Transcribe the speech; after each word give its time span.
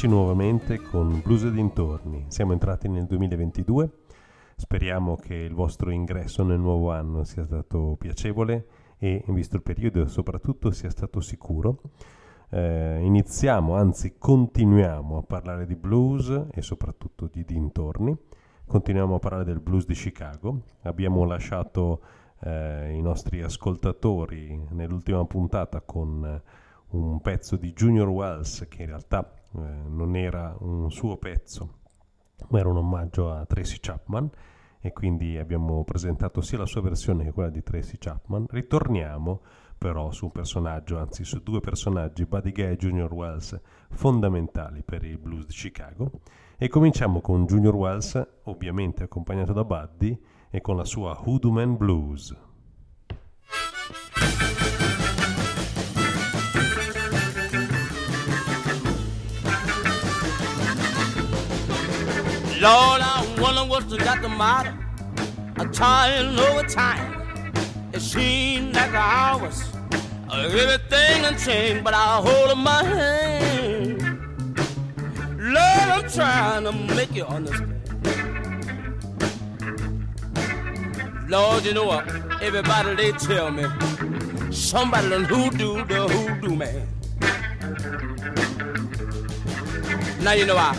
Eccoci 0.00 0.16
nuovamente 0.16 0.80
con 0.80 1.20
Blues 1.22 1.42
e 1.42 1.50
dintorni. 1.50 2.24
Siamo 2.28 2.52
entrati 2.52 2.88
nel 2.88 3.04
2022. 3.04 3.90
Speriamo 4.56 5.16
che 5.16 5.34
il 5.34 5.52
vostro 5.52 5.90
ingresso 5.90 6.42
nel 6.42 6.58
nuovo 6.58 6.90
anno 6.90 7.22
sia 7.24 7.44
stato 7.44 7.96
piacevole 7.98 8.66
e, 8.96 9.22
visto 9.26 9.56
il 9.56 9.62
periodo, 9.62 10.06
soprattutto 10.06 10.70
sia 10.70 10.88
stato 10.88 11.20
sicuro. 11.20 11.82
Eh, 12.48 13.00
iniziamo, 13.02 13.74
anzi 13.74 14.14
continuiamo 14.16 15.18
a 15.18 15.22
parlare 15.22 15.66
di 15.66 15.76
blues 15.76 16.46
e 16.50 16.62
soprattutto 16.62 17.28
di 17.30 17.44
dintorni. 17.44 18.16
Continuiamo 18.64 19.16
a 19.16 19.18
parlare 19.18 19.44
del 19.44 19.60
blues 19.60 19.84
di 19.84 19.92
Chicago. 19.92 20.62
Abbiamo 20.84 21.26
lasciato 21.26 22.00
eh, 22.44 22.94
i 22.94 23.02
nostri 23.02 23.42
ascoltatori 23.42 24.66
nell'ultima 24.70 25.22
puntata 25.26 25.82
con 25.82 26.24
eh, 26.24 26.42
un 26.96 27.20
pezzo 27.20 27.56
di 27.56 27.74
Junior 27.74 28.08
Wells 28.08 28.64
che 28.66 28.80
in 28.80 28.88
realtà 28.88 29.30
eh, 29.56 29.58
non 29.88 30.16
era 30.16 30.56
un 30.60 30.90
suo 30.90 31.16
pezzo, 31.16 31.78
ma 32.48 32.58
era 32.58 32.68
un 32.68 32.76
omaggio 32.78 33.32
a 33.32 33.44
Tracy 33.46 33.78
Chapman 33.80 34.30
e 34.80 34.92
quindi 34.92 35.36
abbiamo 35.36 35.84
presentato 35.84 36.40
sia 36.40 36.58
la 36.58 36.66
sua 36.66 36.80
versione 36.80 37.24
che 37.24 37.32
quella 37.32 37.50
di 37.50 37.62
Tracy 37.62 37.96
Chapman. 37.98 38.46
Ritorniamo 38.48 39.42
però 39.76 40.10
su 40.10 40.26
un 40.26 40.32
personaggio, 40.32 40.98
anzi 40.98 41.24
su 41.24 41.42
due 41.42 41.60
personaggi, 41.60 42.26
Buddy 42.26 42.52
Guy 42.52 42.72
e 42.72 42.76
Junior 42.76 43.12
Wells, 43.12 43.58
fondamentali 43.90 44.82
per 44.82 45.04
il 45.04 45.18
blues 45.18 45.46
di 45.46 45.54
Chicago. 45.54 46.20
E 46.58 46.68
cominciamo 46.68 47.20
con 47.20 47.46
Junior 47.46 47.74
Wells, 47.74 48.28
ovviamente 48.44 49.04
accompagnato 49.04 49.54
da 49.54 49.64
Buddy, 49.64 50.20
e 50.50 50.60
con 50.60 50.76
la 50.76 50.84
sua 50.84 51.18
Hoodoo 51.24 51.50
Man 51.50 51.76
Blues. 51.76 52.36
Lord, 62.60 63.00
I 63.00 63.24
wonder 63.40 63.64
what's 63.64 63.96
got 63.96 64.20
the 64.20 64.28
matter. 64.28 64.76
I'm 65.56 65.72
trying 65.72 66.38
over 66.38 66.62
time. 66.62 67.22
It 67.94 68.00
seems 68.00 68.76
like 68.76 68.92
hours, 68.92 69.64
everything 70.30 71.22
done 71.22 71.38
changed, 71.38 71.82
but 71.82 71.94
I 71.94 72.20
hold 72.20 72.50
in 72.50 72.58
my 72.58 72.84
hand. 72.84 74.02
Lord, 75.38 75.56
I'm 75.56 76.10
trying 76.10 76.64
to 76.64 76.72
make 76.94 77.14
you 77.14 77.24
understand. 77.24 77.80
Lord, 81.30 81.64
you 81.64 81.72
know 81.72 81.86
what? 81.86 82.06
Everybody 82.42 82.94
they 82.94 83.12
tell 83.12 83.50
me 83.50 83.64
somebody 84.52 85.08
done 85.08 85.24
hoodoo 85.24 85.82
the 85.86 86.08
hoodoo 86.08 86.56
man. 86.56 86.88
Now 90.22 90.32
you 90.32 90.44
know 90.44 90.56
I 90.56 90.76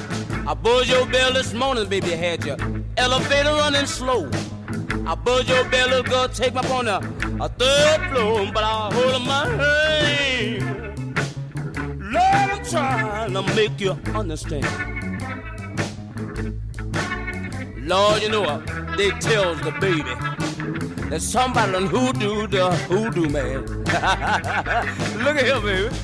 I 0.47 0.53
buzzed 0.53 0.89
your 0.89 1.05
bell 1.07 1.33
this 1.33 1.53
morning, 1.53 1.87
baby, 1.89 2.11
had 2.11 2.45
your 2.45 2.57
elevator 2.97 3.53
running 3.53 3.85
slow. 3.85 4.29
I 5.05 5.15
buzzed 5.15 5.49
your 5.49 5.63
bell, 5.69 5.87
little 5.89 6.03
girl, 6.03 6.29
take 6.29 6.53
me 6.53 6.59
up 6.59 6.69
on 6.69 6.87
a, 6.87 6.97
a 7.39 7.49
third 7.49 8.09
floor, 8.11 8.51
but 8.53 8.63
I 8.63 8.91
hold 8.93 9.25
my 9.25 9.47
hand. 9.47 11.17
Lord, 12.01 12.23
I'm 12.23 12.65
trying 12.65 13.33
to 13.33 13.55
make 13.55 13.79
you 13.79 13.91
understand. 14.13 14.65
Lord, 17.87 18.21
you 18.21 18.29
know 18.29 18.41
what? 18.41 18.65
They 18.97 19.09
tells 19.11 19.59
the 19.61 19.71
baby 19.79 20.13
that 21.09 21.21
somebody 21.21 21.71
done 21.71 21.87
hoodoo 21.87 22.47
the 22.47 22.71
hoodoo 22.87 23.27
man. 23.29 23.65
Look 25.23 25.37
at 25.37 25.45
him, 25.45 25.63
baby. 25.63 25.95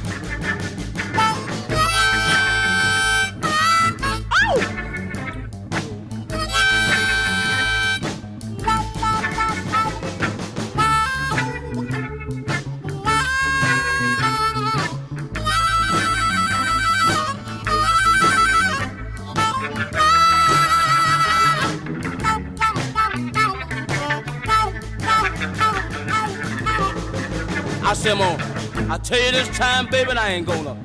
I 28.10 28.98
tell 29.04 29.20
you 29.20 29.32
this 29.32 29.50
time, 29.58 29.88
baby, 29.88 30.12
I 30.12 30.30
ain't 30.30 30.48
gonna 30.48 30.78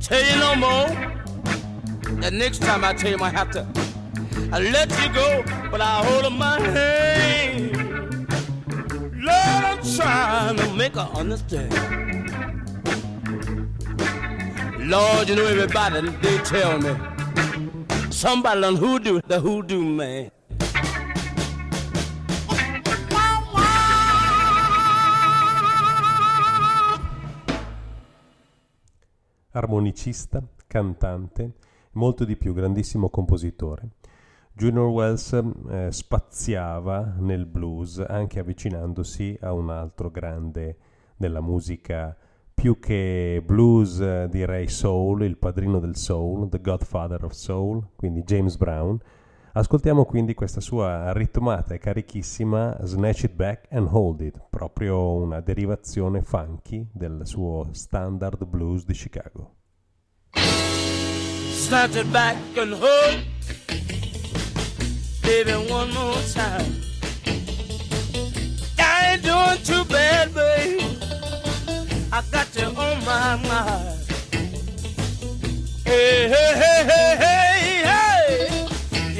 tell 0.00 0.20
you 0.20 0.36
no 0.40 0.56
more. 0.56 0.88
The 2.20 2.32
next 2.32 2.62
time 2.62 2.82
I 2.82 2.92
tell 2.92 3.12
you, 3.12 3.18
I 3.22 3.30
have 3.30 3.50
to 3.52 3.64
I 4.52 4.58
let 4.58 4.90
you 5.00 5.12
go, 5.14 5.44
but 5.70 5.80
I 5.80 6.04
hold 6.04 6.24
up 6.24 6.32
my 6.32 6.60
hand. 6.60 7.76
Lord, 9.14 9.64
I'm 9.64 9.82
trying 9.96 10.56
to 10.56 10.74
make 10.74 10.96
her 10.96 11.08
understand. 11.14 11.72
Lord, 14.90 15.28
you 15.28 15.36
know 15.36 15.46
everybody, 15.46 16.08
they 16.08 16.38
tell 16.38 16.80
me 16.80 16.96
somebody 18.10 18.64
on 18.64 18.74
hoodoo, 18.74 19.20
the 19.28 19.38
hoodoo 19.38 19.84
man. 19.84 20.32
Armonicista, 29.54 30.42
cantante, 30.66 31.54
molto 31.92 32.24
di 32.24 32.36
più, 32.36 32.52
grandissimo 32.52 33.08
compositore. 33.08 33.88
Junior 34.52 34.86
Wells 34.86 35.32
eh, 35.32 35.88
spaziava 35.90 37.14
nel 37.18 37.46
blues 37.46 37.98
anche 37.98 38.38
avvicinandosi 38.38 39.36
a 39.40 39.52
un 39.52 39.70
altro 39.70 40.10
grande 40.10 40.76
della 41.16 41.40
musica 41.40 42.16
più 42.54 42.78
che 42.78 43.42
blues 43.44 44.24
direi 44.26 44.68
soul, 44.68 45.24
il 45.24 45.36
padrino 45.36 45.80
del 45.80 45.96
soul, 45.96 46.48
the 46.48 46.60
godfather 46.60 47.24
of 47.24 47.32
soul, 47.32 47.84
quindi 47.96 48.22
James 48.22 48.56
Brown. 48.56 48.98
Ascoltiamo 49.56 50.04
quindi 50.04 50.34
questa 50.34 50.60
sua 50.60 51.12
ritmata 51.12 51.74
e 51.74 51.78
carichissima 51.78 52.76
Snatch 52.82 53.22
It 53.22 53.34
Back 53.34 53.68
and 53.70 53.86
Hold 53.88 54.20
It, 54.22 54.42
proprio 54.50 55.12
una 55.12 55.40
derivazione 55.40 56.22
funky 56.22 56.88
del 56.92 57.20
suo 57.22 57.68
standard 57.70 58.44
blues 58.46 58.84
di 58.84 58.94
Chicago. 58.94 59.54
Snatch 61.52 61.94
it 61.94 62.06
back 62.10 62.36
and 62.56 62.72
hold 62.72 63.24
baby, 65.22 65.52
one 65.70 65.92
more 65.92 66.20
time. 66.32 66.82
I 68.76 69.12
ain't 69.12 69.22
doing 69.22 69.62
too 69.62 69.84
bad, 69.84 70.34
babe. 70.34 70.80
I 72.10 72.22
got 72.32 72.48
you 72.56 72.66
on 72.76 72.98
my 73.04 73.36
mind. 73.46 74.00
Hey, 75.84 76.28
hey, 76.28 76.54
hey, 76.56 76.84
hey, 76.84 77.16
hey. 77.18 77.53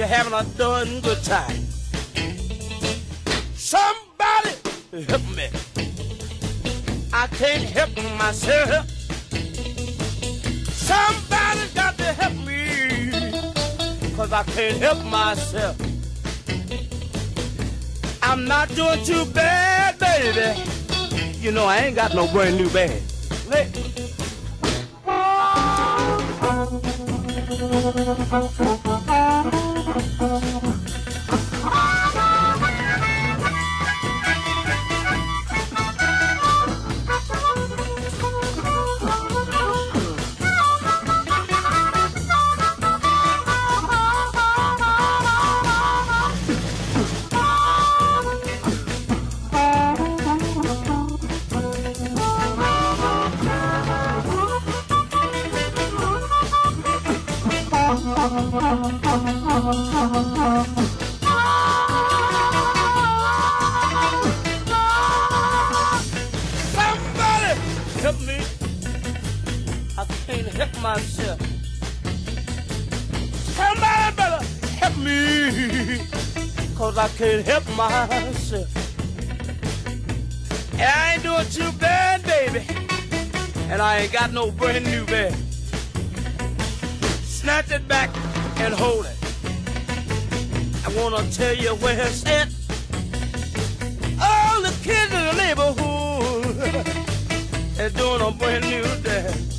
You're 0.04 0.16
having 0.16 0.34
a 0.34 0.44
darn 0.58 1.00
good 1.00 1.22
time. 1.24 1.64
Somebody 3.54 4.50
help 5.08 5.22
me. 5.34 5.48
I 7.10 7.26
can't 7.28 7.64
help 7.64 7.96
myself. 8.18 8.86
Somebody's 10.68 11.72
got 11.72 11.96
to 11.96 12.12
help 12.20 12.34
me. 12.44 13.12
Cause 14.14 14.30
I 14.30 14.42
can't 14.42 14.76
help 14.76 15.02
myself. 15.06 15.74
I'm 18.22 18.44
not 18.44 18.68
doing 18.74 19.02
too 19.06 19.24
bad, 19.32 19.98
baby. 19.98 20.60
You 21.40 21.50
know, 21.50 21.64
I 21.64 21.78
ain't 21.78 21.96
got 21.96 22.14
no 22.14 22.30
brand 22.30 22.58
new 22.58 22.68
bag. 22.68 23.00
Hey. 23.50 23.70
Oh, 29.96 30.02
oh, 30.20 30.60
oh. 30.64 30.73
Somebody 66.74 67.58
help 68.02 68.20
me. 68.20 68.38
I 69.98 70.04
can't 70.26 70.46
help 70.46 70.80
myself. 70.80 71.40
Somebody 73.56 74.16
better 74.16 74.44
help 74.78 74.96
me, 74.98 75.18
cause 76.76 76.96
I 76.96 77.08
can't 77.18 77.44
help 77.44 77.66
myself. 77.76 78.68
And 80.74 80.82
I 80.82 81.14
ain't 81.14 81.22
doing 81.24 81.48
too 81.48 81.72
bad, 81.78 82.22
baby, 82.22 82.64
and 83.70 83.82
I 83.82 83.98
ain't 84.02 84.12
got 84.12 84.32
no 84.32 84.52
brand 84.52 84.84
new 84.84 85.04
bed. 85.06 85.34
Snatch 87.24 87.72
it 87.72 87.88
back 87.88 88.10
and 88.60 88.72
hold 88.72 89.06
it. 89.06 89.13
I 90.94 91.02
wanna 91.02 91.28
tell 91.30 91.54
you 91.54 91.74
where 91.76 92.06
it's 92.06 92.24
at. 92.24 92.48
All 94.22 94.62
the 94.62 94.72
kids 94.84 95.12
in 95.12 95.24
the 95.24 95.32
neighborhood 95.36 96.86
is 97.80 97.92
doing 97.94 98.20
a 98.20 98.30
brand 98.30 98.64
new 98.64 98.82
dance 99.02 99.54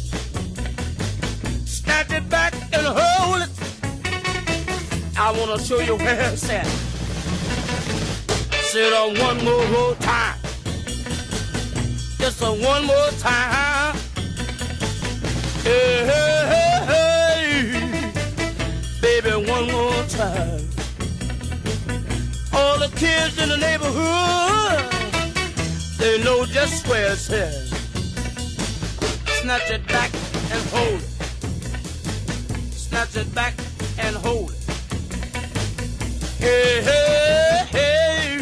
snatch 1.66 2.12
it 2.12 2.30
back 2.30 2.54
and 2.72 2.88
hold 2.88 3.42
it. 3.42 3.50
I 5.18 5.32
wanna 5.38 5.60
show 5.60 5.80
you 5.80 5.98
where 5.98 6.32
it's 6.32 6.50
at. 6.50 6.66
Sit 8.72 8.94
on 8.94 9.20
one 9.20 9.44
more 9.44 9.96
time. 9.96 10.38
Just 12.18 12.42
a 12.42 12.46
one 12.46 12.86
more 12.86 13.12
time. 13.20 13.98
Hey, 15.64 16.35
kids 22.96 23.38
in 23.38 23.50
the 23.50 23.58
neighborhood, 23.58 24.92
they 26.00 26.24
know 26.24 26.46
just 26.46 26.88
where 26.88 27.12
it's 27.14 27.30
at. 27.30 27.54
Snatch 29.42 29.70
it 29.72 29.88
back 29.88 30.12
and 30.52 30.70
hold 30.70 31.02
it 31.02 31.16
snatch 32.96 33.18
it 33.18 33.36
back 33.36 33.54
and 33.98 34.16
hold 34.16 34.52
it. 34.52 34.64
Hey, 36.40 36.82
hey, 36.82 37.66
hey, 37.76 38.40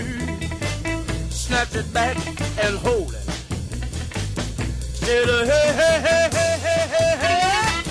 snatch 1.30 1.76
it 1.76 1.92
back 1.92 2.18
and 2.64 2.78
hold 2.78 3.14
it. 3.14 3.26
Hey, 5.02 5.26
hey, 5.26 5.46
hey, 5.80 6.00
hey, 6.06 6.30
hey, 6.32 6.88
hey, 6.94 7.18
hey. 7.24 7.84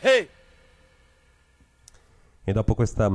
hey. 0.00 0.28
E 2.46 2.52
dopo 2.52 2.74
questa, 2.74 3.10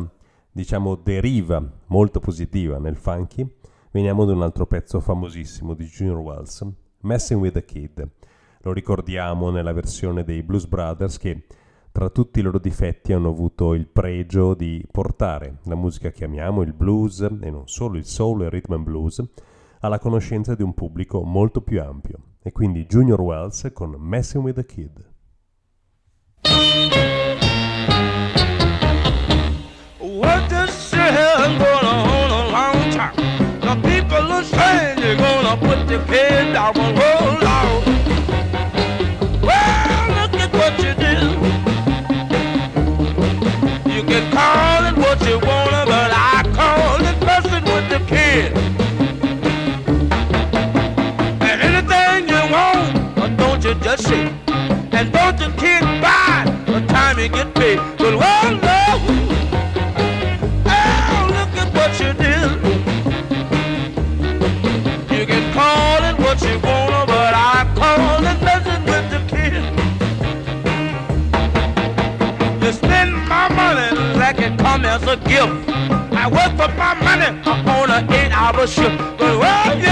diciamo, 0.56 0.96
deriva 0.96 1.62
molto 1.88 2.22
positiva 2.22 2.78
nel 2.78 2.96
funky, 2.96 3.46
veniamo 3.92 4.24
ad 4.24 4.30
un 4.30 4.42
altro 4.42 4.66
pezzo 4.66 5.02
famosissimo 5.02 5.74
di 5.74 5.84
Junior 5.84 6.20
Wells, 6.20 6.66
Messing 7.02 7.42
with 7.42 7.54
the 7.56 7.66
Kid 7.66 8.10
lo 8.66 8.74
ricordiamo 8.74 9.52
nella 9.52 9.74
versione 9.74 10.24
dei 10.24 10.42
Blues 10.42 10.66
Brothers 10.66 11.20
che 11.20 11.46
tra 11.92 12.10
tutti 12.10 12.40
i 12.40 12.42
loro 12.42 12.58
difetti 12.58 13.14
hanno 13.14 13.30
avuto 13.30 13.76
il 13.76 13.88
pregio 13.88 14.56
di 14.56 14.84
portare 14.92 15.60
la 15.66 15.76
musica 15.76 16.10
che 16.10 16.26
amiamo, 16.26 16.64
il 16.64 16.74
blues 16.74 17.22
e 17.22 17.52
non 17.52 17.68
solo 17.68 17.98
il 17.98 18.06
soul 18.06 18.42
e 18.42 18.46
il 18.46 18.52
rhythm 18.52 18.74
and 18.74 18.84
blues, 18.84 19.24
alla 19.82 20.00
conoscenza 20.00 20.56
di 20.56 20.64
un 20.64 20.74
pubblico 20.74 21.22
molto 21.24 21.62
più 21.62 21.80
ampio. 21.80 22.18
E 22.42 22.52
quindi 22.52 22.86
Junior 22.88 23.22
Wells 23.22 23.70
con 23.72 23.96
Messing 24.00 24.44
with 24.44 24.56
the 24.56 24.66
Kid. 24.66 25.14
What 30.16 30.50
this 30.50 30.92
shit 30.92 31.00
has 31.02 31.48
gonna 31.60 31.88
on 31.90 32.32
a 32.32 32.44
long 32.50 32.90
time. 32.92 33.16
The 33.60 33.76
people 33.86 34.32
are 34.32 34.46
saying 34.46 34.96
they're 35.02 35.18
gonna 35.18 35.58
put 35.58 35.86
the 35.90 36.00
kid 36.08 36.54
down 36.54 36.78
and 36.78 36.98
roll 36.98 37.44
out. 37.44 37.84
Well, 39.44 40.08
look 40.16 40.34
at 40.40 40.54
what 40.54 40.74
you 40.80 40.94
do. 40.96 41.16
You 43.92 44.04
can 44.04 44.32
call 44.32 44.86
it 44.86 44.96
what 44.96 45.20
you 45.28 45.38
wanna, 45.38 45.84
but 45.86 46.12
I 46.14 46.44
call 46.56 46.96
it 47.12 47.20
messing 47.26 47.66
with 47.66 47.90
the 47.90 48.00
kid. 48.08 48.56
And 51.42 51.62
anything 51.62 52.30
you 52.30 52.42
want, 52.54 53.16
but 53.18 53.36
don't 53.36 53.62
you 53.66 53.76
just 53.84 54.08
shit. 54.08 54.32
And 54.94 55.12
don't 55.12 55.38
you 55.42 55.52
kid 55.58 55.84
buy 56.02 56.46
the 56.68 56.80
time 56.88 57.20
you 57.20 57.28
get 57.28 57.54
paid. 57.54 57.80
But 57.98 58.16
well, 58.16 58.75
gift. 75.18 75.70
I 76.14 76.28
work 76.28 76.52
for 76.58 76.70
my 76.78 76.94
money 77.04 77.30
on 77.48 77.92
an 77.92 78.12
eight-hour 78.12 78.68
shift. 78.68 78.98
But 79.18 79.40
well, 79.40 79.85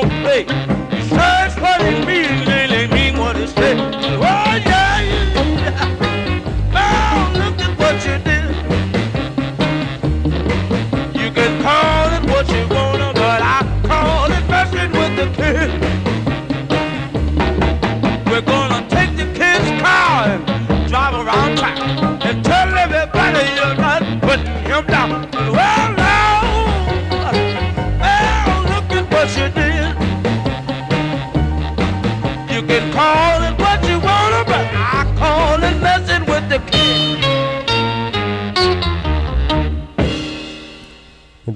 don't 0.00 0.10
play. 0.22 0.46
Search 0.46 1.54
for 1.54 1.76
the 1.82 2.04
meaning, 2.06 2.90
mean 2.90 3.18
what 3.18 3.36
it 3.36 3.48
say. 3.48 4.07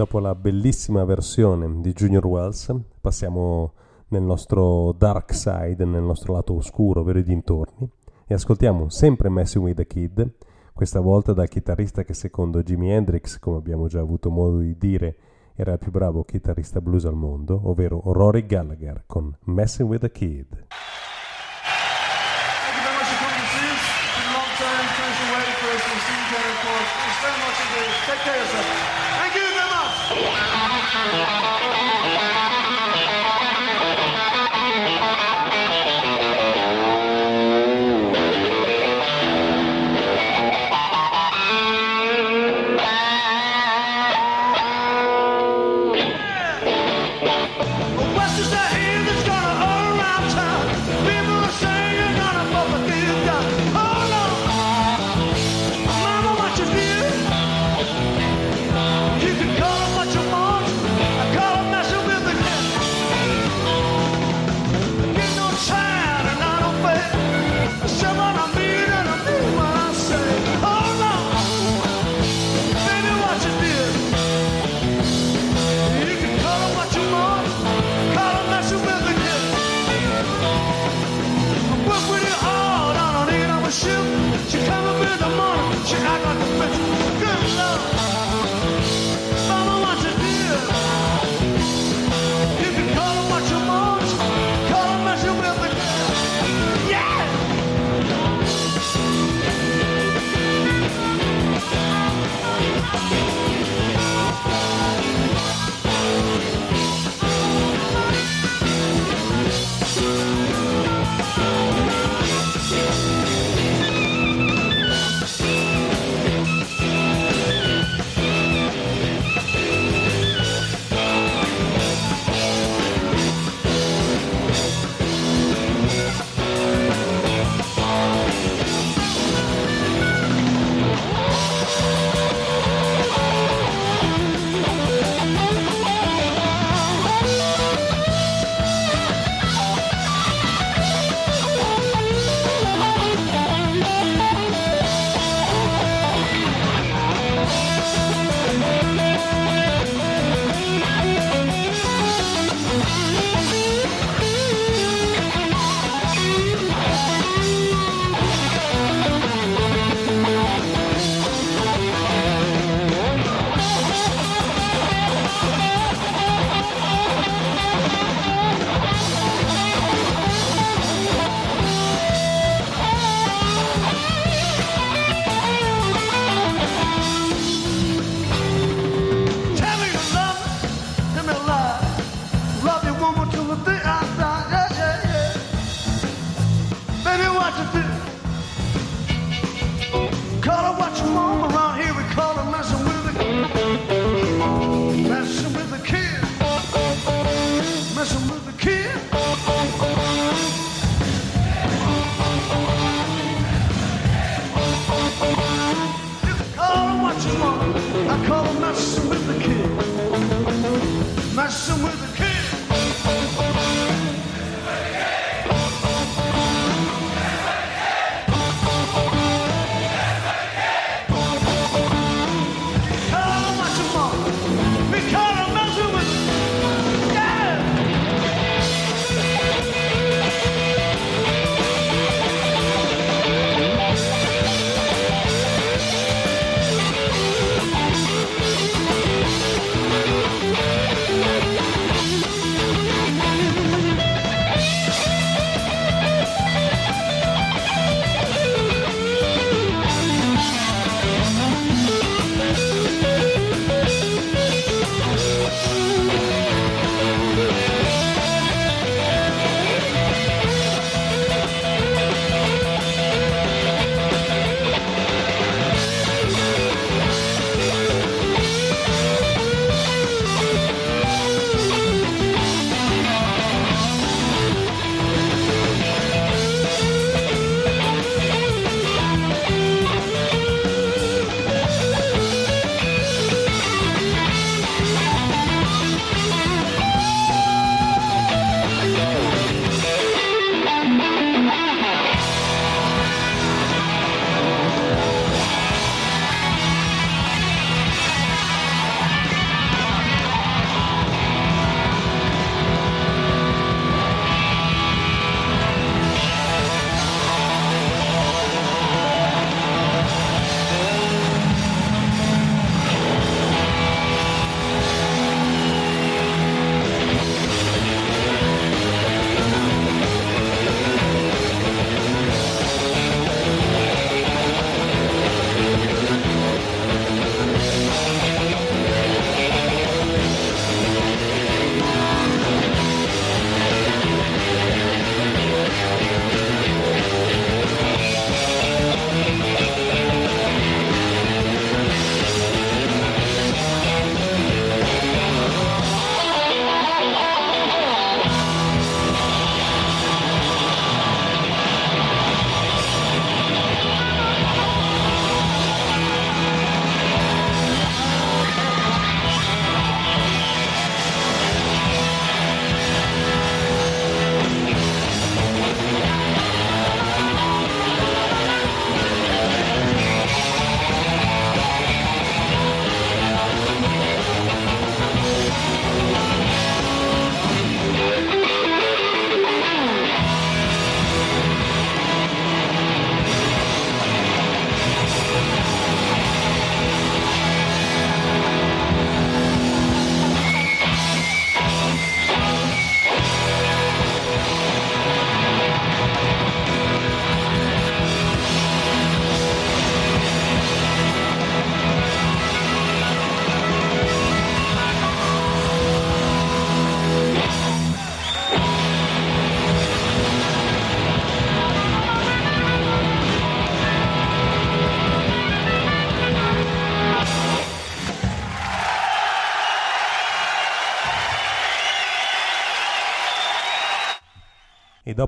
Dopo 0.02 0.18
la 0.18 0.34
bellissima 0.34 1.04
versione 1.04 1.80
di 1.80 1.92
Junior 1.92 2.26
Wells, 2.26 2.74
passiamo 3.00 3.74
nel 4.08 4.22
nostro 4.22 4.90
dark 4.98 5.32
side, 5.32 5.84
nel 5.84 6.02
nostro 6.02 6.32
lato 6.32 6.56
oscuro, 6.56 7.02
ovvero 7.02 7.20
i 7.20 7.22
dintorni, 7.22 7.88
e 8.26 8.34
ascoltiamo 8.34 8.88
sempre 8.88 9.28
Messing 9.28 9.62
with 9.62 9.76
the 9.76 9.86
Kid, 9.86 10.28
questa 10.72 10.98
volta 10.98 11.32
dal 11.32 11.46
chitarrista 11.46 12.02
che 12.02 12.14
secondo 12.14 12.64
Jimi 12.64 12.90
Hendrix, 12.90 13.38
come 13.38 13.58
abbiamo 13.58 13.86
già 13.86 14.00
avuto 14.00 14.28
modo 14.28 14.58
di 14.58 14.76
dire, 14.76 15.16
era 15.54 15.74
il 15.74 15.78
più 15.78 15.92
bravo 15.92 16.24
chitarrista 16.24 16.80
blues 16.80 17.04
al 17.04 17.14
mondo, 17.14 17.60
ovvero 17.62 18.02
Rory 18.04 18.44
Gallagher 18.44 19.04
con 19.06 19.32
Messing 19.44 19.88
with 19.88 20.00
the 20.00 20.10
Kid. 20.10 20.66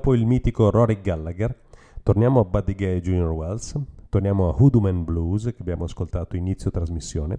Dopo 0.05 0.17
il 0.17 0.27
mitico 0.27 0.69
Rory 0.69 1.01
Gallagher, 1.01 1.61
torniamo 2.03 2.41
a 2.41 2.45
Buddy 2.45 2.75
Gay 2.75 3.01
Junior 3.01 3.31
Wells, 3.31 3.75
torniamo 4.11 4.51
a 4.51 4.55
Hoodoo 4.55 4.93
Blues 5.03 5.45
che 5.45 5.57
abbiamo 5.61 5.85
ascoltato 5.85 6.37
inizio 6.37 6.71
trasmissione, 6.71 7.39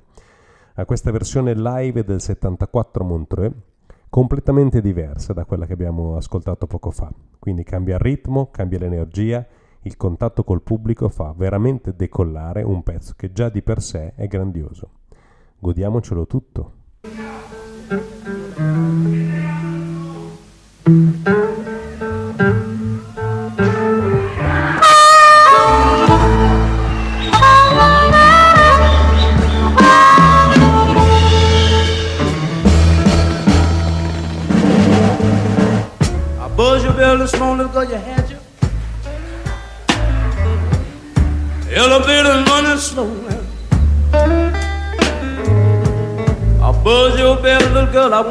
a 0.74 0.84
questa 0.86 1.12
versione 1.12 1.54
live 1.54 2.04
del 2.04 2.20
74 2.20 3.04
Montreux, 3.04 3.56
completamente 4.10 4.82
diversa 4.82 5.32
da 5.32 5.46
quella 5.46 5.68
che 5.68 5.74
abbiamo 5.74 6.16
ascoltato 6.16 6.66
poco 6.66 6.90
fa. 6.90 7.12
Quindi 7.38 7.64
cambia 7.64 7.98
il 7.98 8.02
ritmo, 8.02 8.50
cambia 8.50 8.80
l'energia, 8.80 9.46
il 9.82 9.96
contatto 9.96 10.44
col 10.44 10.64
pubblico 10.64 11.08
fa 11.08 11.36
veramente 11.38 11.96
decollare 11.96 12.64
un 12.64 12.82
pezzo 12.82 13.14
che 13.16 13.32
già 13.32 13.50
di 13.50 13.62
per 13.62 13.80
sé 13.80 14.14
è 14.16 14.26
grandioso. 14.26 14.90
Godiamocelo 15.60 16.26
tutto. 16.26 16.72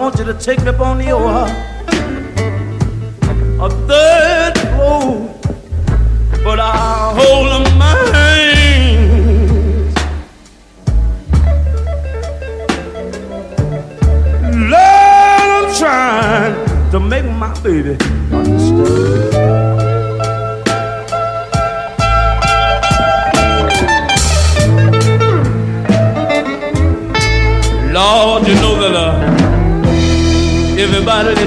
Want 0.05 0.19
you 0.19 0.25
to 0.27 0.35
take 0.35 0.61
me 0.61 0.69
up 0.69 0.81
on 0.81 1.01
your 1.01 1.19
heart. 1.19 1.74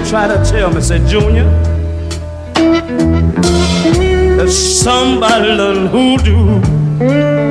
try 0.07 0.25
to 0.25 0.41
tell 0.49 0.73
me, 0.73 0.79
said 0.79 1.05
Junior, 1.05 1.45
if 4.41 4.49
somebody 4.49 5.57
done 5.57 5.87
hoodoo 5.87 6.61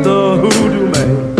the 0.02 0.38
hoodoo 0.40 0.90
man. 0.90 1.36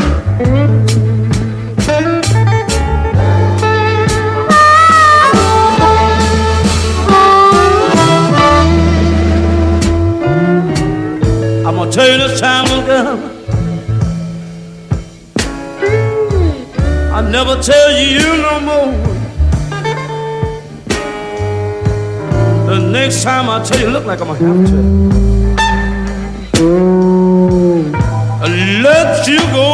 I'm 11.66 11.76
gonna 11.76 11.90
tell 11.90 12.10
you 12.10 12.18
this 12.18 12.40
time 12.40 12.64
will 12.70 12.86
come. 12.86 13.20
I'll 17.10 17.30
never 17.30 17.62
tell 17.62 17.90
you 17.98 18.42
no 18.42 18.60
more. 18.60 19.05
Next 22.96 23.24
time 23.24 23.50
I 23.50 23.62
tell 23.62 23.78
you, 23.78 23.90
look 23.90 24.06
like 24.06 24.20
I'm 24.22 24.28
gonna 24.28 24.38
have 24.46 24.66
to. 24.70 24.78
I 28.42 28.48
let 28.82 29.28
you 29.28 29.38
go. 29.52 29.65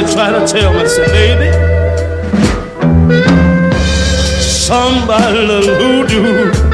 did 0.00 0.12
try 0.12 0.30
to 0.30 0.46
tell 0.46 0.72
me, 0.72 0.86
say, 0.86 1.06
baby, 1.06 1.50
somebody 4.40 5.46
who 5.46 5.74
hoodoo 5.74 6.67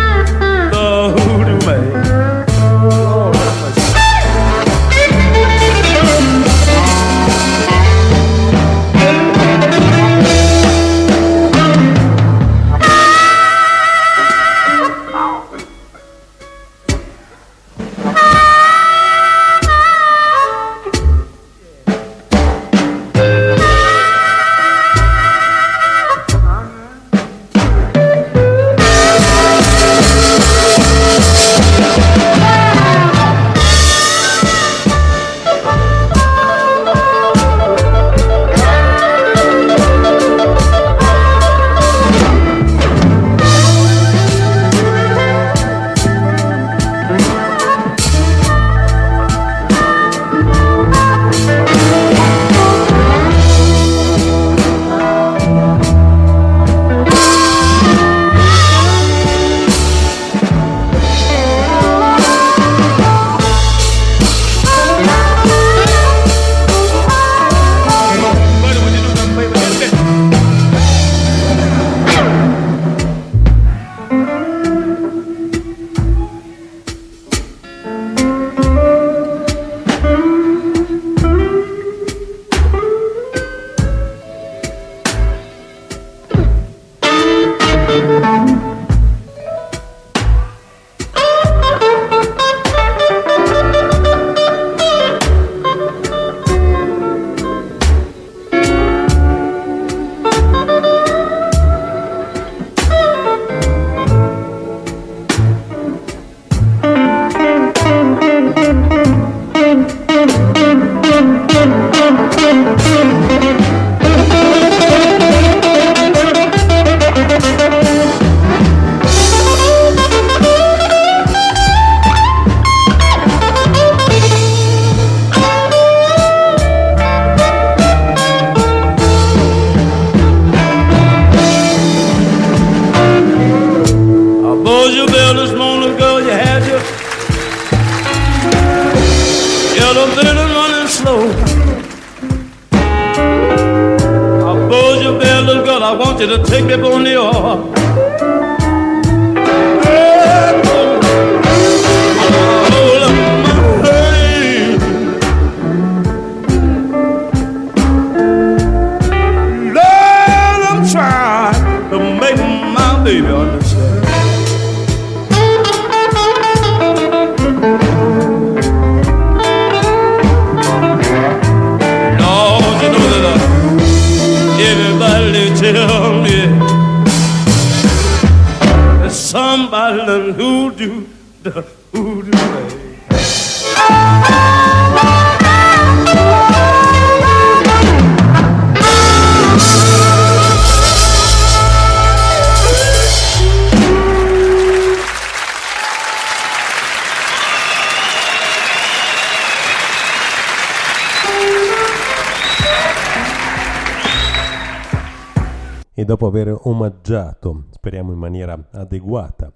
e 205.97 206.05
dopo 206.05 206.27
aver 206.27 206.59
omaggiato, 206.63 207.67
speriamo 207.71 208.13
in 208.13 208.19
maniera 208.19 208.69
adeguata, 208.73 209.53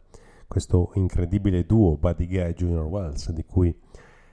questo 0.46 0.92
incredibile 0.94 1.66
duo 1.66 1.96
Buddy 1.96 2.26
Guy 2.26 2.38
e 2.38 2.54
Junior 2.54 2.84
Wells 2.86 3.32
di 3.32 3.44
cui 3.44 3.76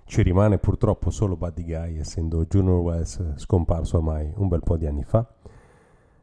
ci 0.05 0.21
rimane 0.21 0.59
purtroppo 0.59 1.09
solo 1.09 1.35
Buddy 1.35 1.63
Guy 1.63 1.97
essendo 1.97 2.45
Junior 2.45 2.79
Wells 2.79 3.37
scomparso 3.37 3.97
ormai 3.97 4.31
un 4.35 4.47
bel 4.47 4.61
po' 4.61 4.77
di 4.77 4.85
anni 4.85 5.03
fa. 5.03 5.27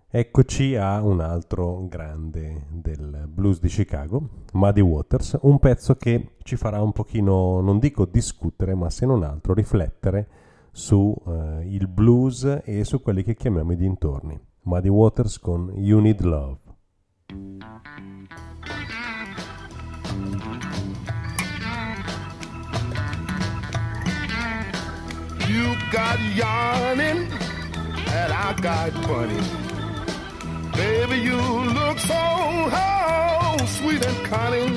Eccoci 0.08 0.76
a 0.76 1.02
un 1.02 1.20
altro 1.20 1.86
grande 1.88 2.66
del 2.70 3.24
blues 3.26 3.58
di 3.58 3.68
Chicago, 3.68 4.28
Muddy 4.52 4.82
Waters, 4.82 5.38
un 5.42 5.58
pezzo 5.58 5.96
che 5.96 6.34
ci 6.42 6.54
farà 6.54 6.80
un 6.80 6.92
pochino, 6.92 7.60
non 7.60 7.80
dico 7.80 8.04
discutere, 8.04 8.74
ma 8.74 8.88
se 8.88 9.04
non 9.04 9.24
altro 9.24 9.52
riflettere 9.52 10.28
sul 10.70 11.14
eh, 11.26 11.86
blues 11.88 12.60
e 12.62 12.84
su 12.84 13.02
quelli 13.02 13.24
che 13.24 13.34
chiamiamo 13.34 13.72
i 13.72 13.76
dintorni. 13.76 14.40
Muddy 14.64 14.90
Waters 14.90 15.38
con 15.38 15.72
You 15.76 16.00
Need 16.00 16.20
Love. 16.20 16.58
You 25.48 25.74
got 25.90 26.18
yarning 26.36 27.26
and 28.06 28.32
I 28.32 28.54
got 28.60 28.92
bunny. 29.02 29.40
Baby, 30.76 31.16
you 31.22 31.36
look 31.36 31.98
so 31.98 32.14
oh, 32.14 33.56
sweet 33.66 34.06
and 34.06 34.26
cunning. 34.26 34.74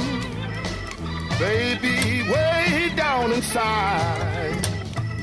Baby, 1.38 2.28
way 2.28 2.91
down 2.95 3.32
inside. 3.32 4.58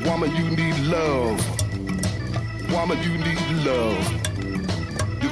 Woman, 0.06 0.30
you 0.36 0.50
need 0.50 0.78
love. 0.86 1.40
Woman, 2.70 3.02
you 3.02 3.18
need 3.18 3.66
love. 3.66 4.31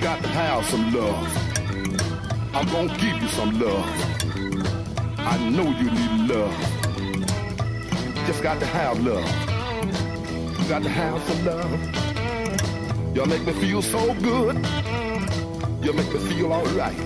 Got 0.01 0.23
to 0.23 0.29
have 0.29 0.65
some 0.65 0.95
love. 0.95 2.55
I'm 2.55 2.67
gonna 2.73 2.97
give 2.99 3.21
you 3.21 3.29
some 3.29 3.61
love. 3.61 3.87
I 5.19 5.37
know 5.51 5.69
you 5.79 5.91
need 5.91 6.31
love. 6.31 6.55
Just 8.27 8.43
got 8.43 8.59
to 8.61 8.67
have 8.67 8.99
love. 9.05 9.29
You 10.59 10.69
got 10.71 10.83
to 10.85 10.89
have 10.89 11.23
some 11.25 11.45
love. 11.45 13.15
Y'all 13.15 13.27
make 13.27 13.45
me 13.45 13.53
feel 13.53 13.83
so 13.83 14.15
good. 14.15 14.57
You 15.85 15.93
make 15.93 16.13
me 16.15 16.19
feel 16.31 16.53
alright. 16.53 16.99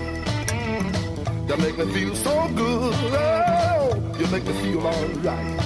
You 1.49 1.57
make 1.57 1.77
me 1.77 1.85
feel 1.93 2.15
so 2.15 2.47
good. 2.55 2.93
Oh, 3.11 4.15
you 4.17 4.27
make 4.27 4.45
me 4.45 4.53
feel 4.53 4.87
alright. 4.87 5.59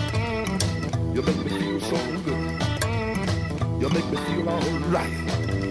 You 1.14 1.22
make 1.22 1.38
me 1.46 1.50
feel 1.60 1.80
so 1.80 1.98
good. 2.26 2.62
You 3.82 3.90
make 3.90 4.10
me 4.10 4.18
feel 4.18 4.50
alright. 4.50 5.69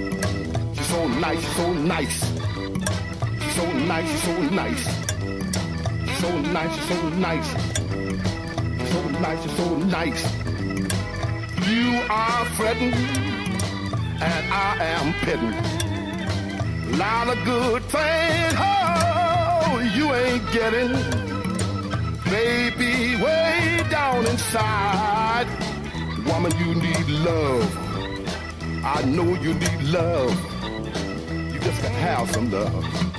So 0.89 1.07
nice, 1.09 1.47
so 1.57 1.73
nice. 1.73 2.19
So 3.57 3.65
nice, 3.73 4.23
so 4.25 4.35
nice. 4.61 4.85
So 6.21 6.31
nice, 6.57 6.77
so 6.89 7.09
nice. 7.27 7.51
So 8.93 9.01
nice, 9.25 9.57
so 9.57 9.77
nice. 9.97 10.23
You 11.69 12.01
are 12.09 12.45
fretting, 12.57 12.95
and 14.21 14.53
I 14.53 14.77
am 14.97 15.13
petting 15.25 15.79
lot 16.99 17.29
of 17.29 17.45
good 17.45 17.83
things, 17.85 18.55
oh, 18.59 19.79
you 19.95 20.13
ain't 20.15 20.53
getting. 20.53 20.93
Baby, 22.25 23.23
way 23.23 23.85
down 23.89 24.27
inside, 24.27 25.47
woman, 26.27 26.53
you 26.59 26.75
need 26.75 27.09
love. 27.09 27.77
I 28.85 29.05
know 29.05 29.35
you 29.35 29.55
need 29.55 29.83
love. 29.85 30.58
You 31.59 31.65
just 31.65 31.83
gotta 31.83 31.95
have 31.95 32.31
some 32.31 32.53
love. 32.53 33.18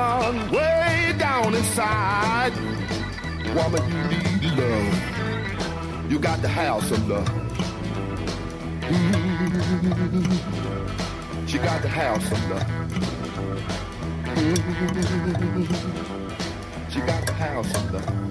woman 0.00 0.50
way 0.50 1.14
down 1.18 1.54
inside. 1.54 2.52
Woman, 3.54 3.82
you 3.92 4.02
need 4.08 4.42
love. 4.58 6.10
You 6.10 6.18
got 6.18 6.40
to 6.42 6.48
have 6.48 6.84
some 6.84 7.08
love. 7.08 7.28
Hmm. 8.88 9.46
She 11.46 11.58
got 11.58 11.82
to 11.82 11.88
have 11.88 12.22
some 12.24 12.50
love. 12.50 12.62
Hmm. 14.36 14.54
She 16.90 17.00
got 17.00 17.26
to 17.26 17.32
have 17.32 17.66
some 17.66 17.92
love. 17.92 18.29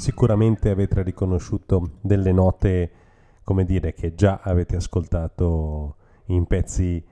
Sicuramente 0.00 0.70
avete 0.70 1.02
riconosciuto 1.02 1.98
delle 2.00 2.32
note, 2.32 2.90
come 3.44 3.66
dire, 3.66 3.92
che 3.92 4.14
già 4.14 4.40
avete 4.42 4.76
ascoltato 4.76 5.96
in 6.26 6.46
pezzi 6.46 7.04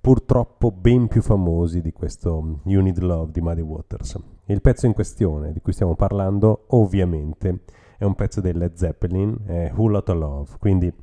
purtroppo 0.00 0.70
ben 0.70 1.08
più 1.08 1.22
famosi 1.22 1.80
di 1.80 1.90
questo 1.90 2.60
You 2.66 2.80
Need 2.82 2.98
Love 2.98 3.32
di 3.32 3.40
Muddy 3.40 3.62
Waters. 3.62 4.16
Il 4.44 4.60
pezzo 4.60 4.86
in 4.86 4.92
questione 4.92 5.52
di 5.52 5.60
cui 5.60 5.72
stiamo 5.72 5.96
parlando 5.96 6.66
ovviamente 6.68 7.62
è 7.98 8.04
un 8.04 8.14
pezzo 8.14 8.40
dei 8.40 8.52
Led 8.52 8.74
Zeppelin, 8.74 9.36
è 9.44 9.72
Who 9.74 9.88
Lot 9.88 10.08
of 10.08 10.16
Love, 10.16 10.50
quindi 10.60 10.94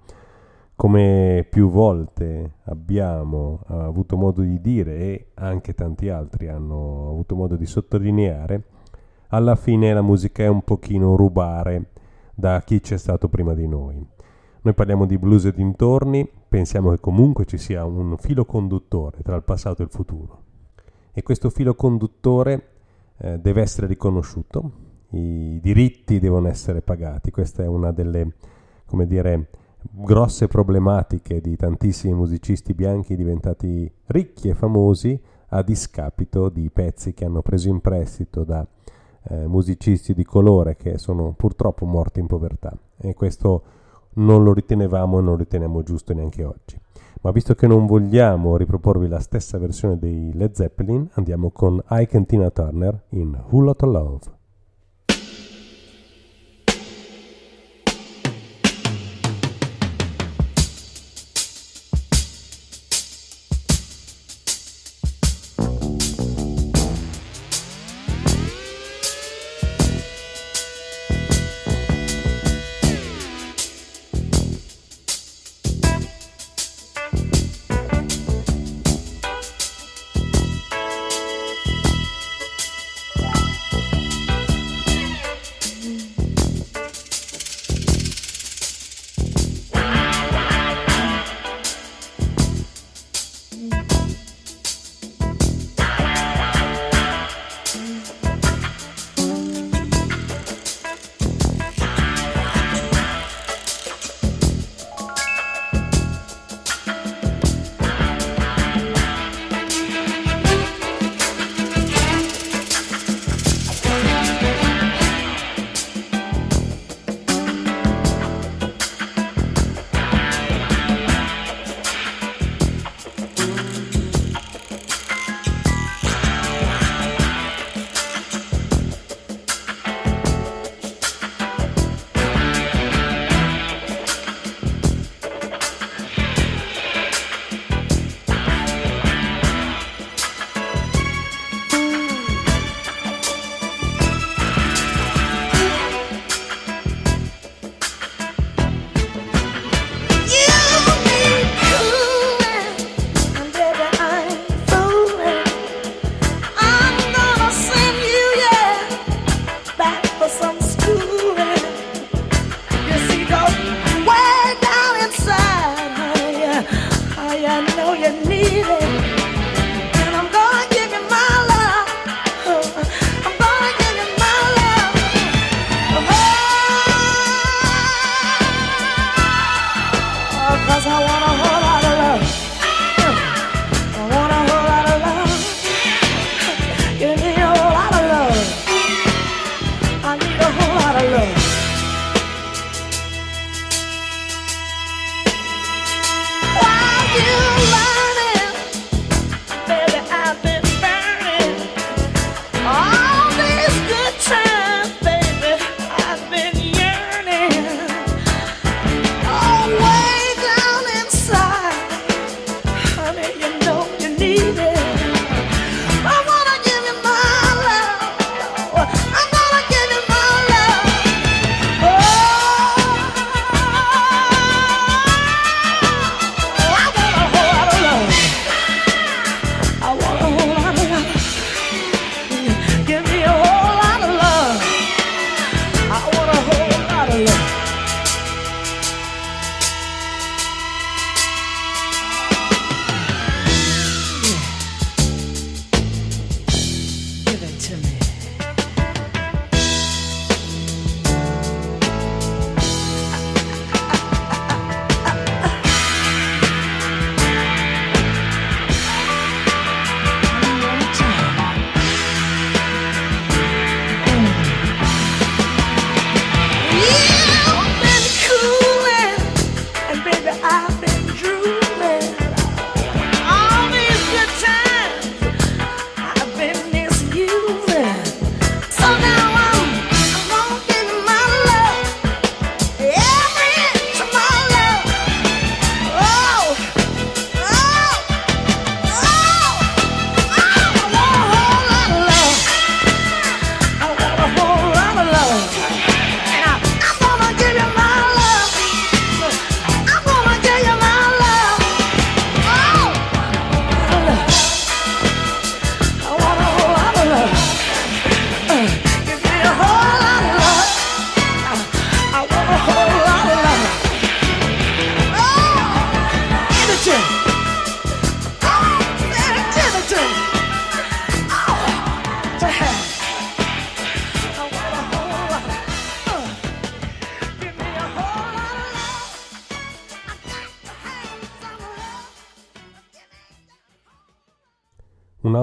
come 0.75 1.45
più 1.49 1.69
volte 1.69 2.59
abbiamo 2.63 3.59
avuto 3.67 4.15
modo 4.15 4.41
di 4.41 4.61
dire 4.61 4.95
e 4.95 5.31
anche 5.33 5.73
tanti 5.73 6.07
altri 6.07 6.47
hanno 6.47 7.09
avuto 7.09 7.35
modo 7.35 7.57
di 7.57 7.65
sottolineare, 7.65 8.63
alla 9.33 9.55
fine 9.55 9.91
la 9.93 10.03
musica 10.03 10.43
è 10.43 10.47
un 10.47 10.61
pochino 10.61 11.15
rubare 11.15 11.89
da 12.35 12.61
chi 12.61 12.79
c'è 12.79 12.97
stato 12.97 13.29
prima 13.29 13.55
di 13.55 13.67
noi. 13.67 14.05
Noi 14.61 14.73
parliamo 14.75 15.07
di 15.07 15.17
blues 15.17 15.45
e 15.45 15.53
dintorni, 15.53 16.29
pensiamo 16.47 16.91
che 16.91 16.99
comunque 16.99 17.45
ci 17.45 17.57
sia 17.57 17.83
un 17.83 18.15
filo 18.17 18.45
conduttore 18.45 19.23
tra 19.23 19.35
il 19.35 19.43
passato 19.43 19.81
e 19.81 19.85
il 19.85 19.91
futuro. 19.91 20.41
E 21.11 21.23
questo 21.23 21.49
filo 21.49 21.73
conduttore 21.73 22.67
eh, 23.17 23.39
deve 23.39 23.61
essere 23.61 23.87
riconosciuto, 23.87 24.71
i 25.09 25.59
diritti 25.59 26.19
devono 26.19 26.47
essere 26.47 26.83
pagati. 26.83 27.31
Questa 27.31 27.63
è 27.63 27.67
una 27.67 27.91
delle, 27.91 28.35
come 28.85 29.07
dire, 29.07 29.49
grosse 29.79 30.47
problematiche 30.47 31.41
di 31.41 31.55
tantissimi 31.55 32.13
musicisti 32.13 32.75
bianchi 32.75 33.15
diventati 33.15 33.91
ricchi 34.05 34.49
e 34.49 34.53
famosi 34.53 35.19
a 35.49 35.63
discapito 35.63 36.49
di 36.49 36.69
pezzi 36.69 37.15
che 37.15 37.25
hanno 37.25 37.41
preso 37.41 37.69
in 37.69 37.81
prestito 37.81 38.43
da 38.43 38.65
eh, 39.29 39.47
musicisti 39.47 40.13
di 40.13 40.23
colore 40.23 40.75
che 40.75 40.97
sono 40.97 41.33
purtroppo 41.33 41.85
morti 41.85 42.19
in 42.19 42.27
povertà 42.27 42.75
e 42.97 43.13
questo 43.13 43.63
non 44.15 44.43
lo 44.43 44.53
ritenevamo 44.53 45.17
e 45.17 45.21
non 45.21 45.31
lo 45.31 45.37
riteniamo 45.37 45.81
giusto 45.83 46.13
neanche 46.13 46.43
oggi. 46.43 46.79
Ma 47.21 47.31
visto 47.31 47.55
che 47.55 47.67
non 47.67 47.85
vogliamo 47.85 48.57
riproporvi 48.57 49.07
la 49.07 49.19
stessa 49.19 49.57
versione 49.57 49.97
dei 49.97 50.31
Led 50.33 50.53
Zeppelin, 50.53 51.09
andiamo 51.13 51.51
con 51.51 51.81
Ike 51.89 52.17
and 52.17 52.25
Tina 52.25 52.49
Turner 52.51 53.03
in 53.09 53.41
Who 53.49 53.61
Lot 53.61 53.81
of 53.83 53.91
Love. 53.91 54.42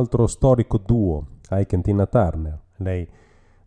Altro 0.00 0.26
storico 0.26 0.78
duo, 0.78 1.26
Ike 1.50 1.76
e 1.76 1.80
Tina 1.80 2.06
Turner. 2.06 2.58
Lei 2.76 3.08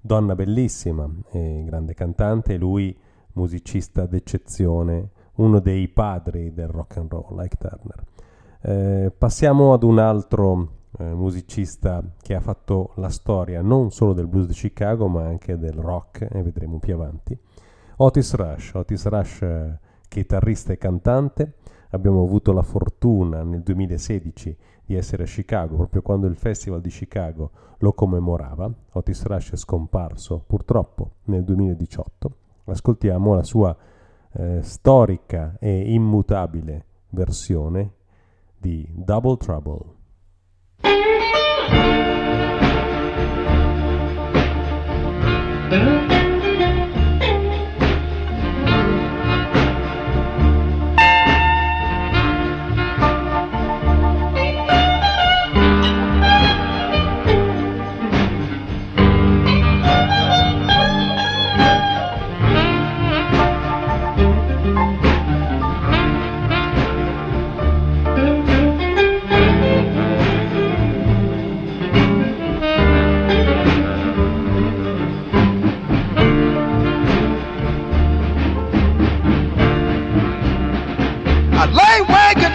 donna 0.01 0.35
bellissima 0.35 1.09
e 1.31 1.63
grande 1.65 1.93
cantante, 1.93 2.53
e 2.53 2.57
lui 2.57 2.97
musicista 3.33 4.05
d'eccezione, 4.05 5.09
uno 5.35 5.59
dei 5.59 5.87
padri 5.87 6.53
del 6.53 6.67
rock 6.67 6.97
and 6.97 7.11
roll, 7.11 7.43
Ike 7.43 7.57
Turner. 7.57 8.03
Eh, 8.61 9.11
passiamo 9.17 9.73
ad 9.73 9.83
un 9.83 9.99
altro 9.99 10.81
eh, 10.97 11.13
musicista 11.13 12.03
che 12.21 12.35
ha 12.35 12.39
fatto 12.39 12.91
la 12.95 13.09
storia 13.09 13.61
non 13.61 13.91
solo 13.91 14.13
del 14.13 14.27
blues 14.27 14.47
di 14.47 14.53
Chicago 14.53 15.07
ma 15.07 15.25
anche 15.25 15.57
del 15.57 15.73
rock 15.73 16.27
e 16.31 16.41
vedremo 16.41 16.79
più 16.79 16.93
avanti. 16.93 17.37
Otis 17.97 18.33
Rush, 18.35 18.73
Otis 18.73 19.05
Rush 19.07 19.41
eh, 19.41 19.79
chitarrista 20.07 20.73
e 20.73 20.77
cantante, 20.77 21.55
abbiamo 21.89 22.23
avuto 22.23 22.51
la 22.53 22.63
fortuna 22.63 23.43
nel 23.43 23.61
2016 23.61 24.57
di 24.85 24.95
essere 24.95 25.23
a 25.23 25.25
Chicago, 25.27 25.75
proprio 25.75 26.01
quando 26.01 26.27
il 26.27 26.35
Festival 26.35 26.81
di 26.81 26.89
Chicago 26.89 27.51
lo 27.77 27.93
commemorava. 27.93 28.71
Otis 28.91 29.23
Rush 29.25 29.51
è 29.51 29.57
scomparso 29.57 30.43
purtroppo 30.45 31.15
nel 31.25 31.43
2018. 31.43 32.35
Ascoltiamo 32.65 33.35
la 33.35 33.43
sua 33.43 33.75
eh, 34.33 34.61
storica 34.61 35.57
e 35.59 35.93
immutabile 35.93 36.85
versione 37.09 37.93
di 38.57 38.87
Double 38.91 39.37
Trouble. 39.37 40.01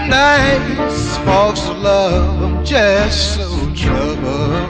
Nice 0.09 1.17
folks 1.19 1.69
love 1.83 2.43
I'm 2.43 2.65
just 2.65 3.35
so 3.35 3.49
troubled. 3.75 4.69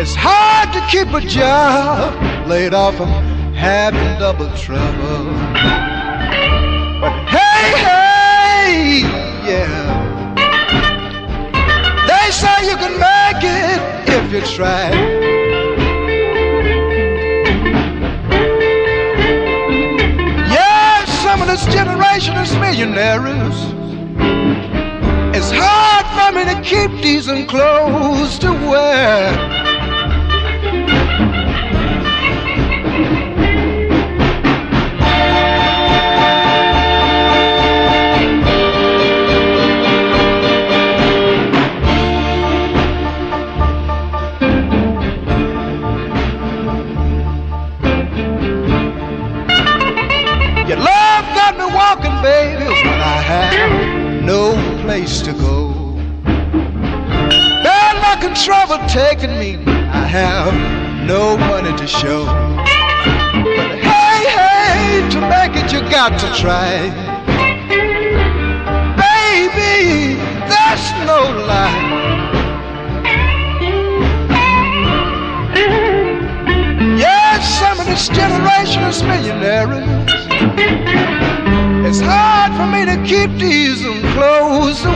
It's 0.00 0.14
hard 0.14 0.72
to 0.74 0.80
keep 0.90 1.08
a 1.14 1.20
job 1.20 2.14
laid 2.46 2.74
off 2.74 3.00
I'm 3.00 3.54
having 3.54 4.18
double 4.18 4.50
trouble. 4.56 5.24
But 7.00 7.14
hey, 7.28 7.70
hey, 7.86 9.00
yeah. 9.48 9.86
They 12.08 12.30
say 12.30 12.56
you 12.70 12.76
can 12.76 12.94
make 12.98 13.42
it 13.42 13.80
if 14.14 14.32
you 14.32 14.40
try. 14.56 15.17
Generation 22.28 22.60
millionaires. 22.60 23.56
It's 25.34 25.50
hard 25.54 26.06
for 26.14 26.36
me 26.36 26.44
to 26.44 26.60
keep 26.62 27.02
decent 27.02 27.48
clothes 27.48 28.38
to 28.40 28.52
wear. 28.52 29.57
Place 54.98 55.22
to 55.22 55.32
go. 55.32 55.72
Bad 57.62 57.94
luck 58.02 58.24
and 58.24 58.34
trouble 58.34 58.78
taking 58.88 59.38
me. 59.38 59.54
I 60.02 60.04
have 60.04 60.52
no 61.06 61.36
money 61.36 61.72
to 61.76 61.86
show. 61.86 62.24
But 62.26 63.78
hey, 63.90 64.24
hey, 64.38 65.08
to 65.10 65.20
make 65.20 65.54
it 65.54 65.72
you 65.72 65.82
got 65.88 66.18
to 66.18 66.26
try. 66.42 66.90
Baby, 69.04 70.16
that's 70.50 70.90
no 71.06 71.20
lie. 71.46 71.86
Yes, 76.98 77.46
some 77.60 77.78
of 77.78 77.86
this 77.86 78.08
generation 78.08 78.82
is 78.82 79.00
millionaires. 79.04 81.37
It's 81.90 82.00
hard 82.00 82.52
for 82.52 82.66
me 82.66 82.84
to 82.84 83.02
keep 83.02 83.30
these 83.40 83.80
clothes 84.12 84.82
to 84.82 84.90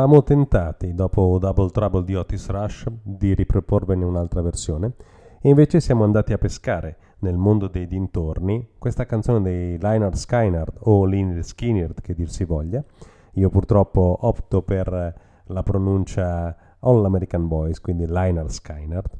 Eravamo 0.00 0.22
tentati, 0.22 0.94
dopo 0.94 1.36
Double 1.38 1.68
Trouble 1.68 2.04
di 2.04 2.16
Otis 2.16 2.48
Rush, 2.48 2.86
di 3.02 3.34
riproporvene 3.34 4.02
un'altra 4.02 4.40
versione, 4.40 4.94
e 5.42 5.50
invece 5.50 5.78
siamo 5.78 6.04
andati 6.04 6.32
a 6.32 6.38
pescare 6.38 6.96
nel 7.18 7.36
mondo 7.36 7.68
dei 7.68 7.86
dintorni 7.86 8.66
questa 8.78 9.04
canzone 9.04 9.42
dei 9.42 9.76
Lynyrd 9.78 10.14
Skynyrd 10.14 10.78
o 10.84 11.04
Lynyrd 11.04 11.42
Skynyrd 11.42 12.00
che 12.00 12.14
dir 12.14 12.30
si 12.30 12.44
voglia. 12.44 12.82
Io 13.32 13.50
purtroppo 13.50 14.20
opto 14.22 14.62
per 14.62 15.14
la 15.44 15.62
pronuncia 15.62 16.56
All 16.78 17.04
American 17.04 17.46
Boys, 17.46 17.78
quindi 17.78 18.06
Lynyrd 18.06 18.48
Skynyrd, 18.48 19.10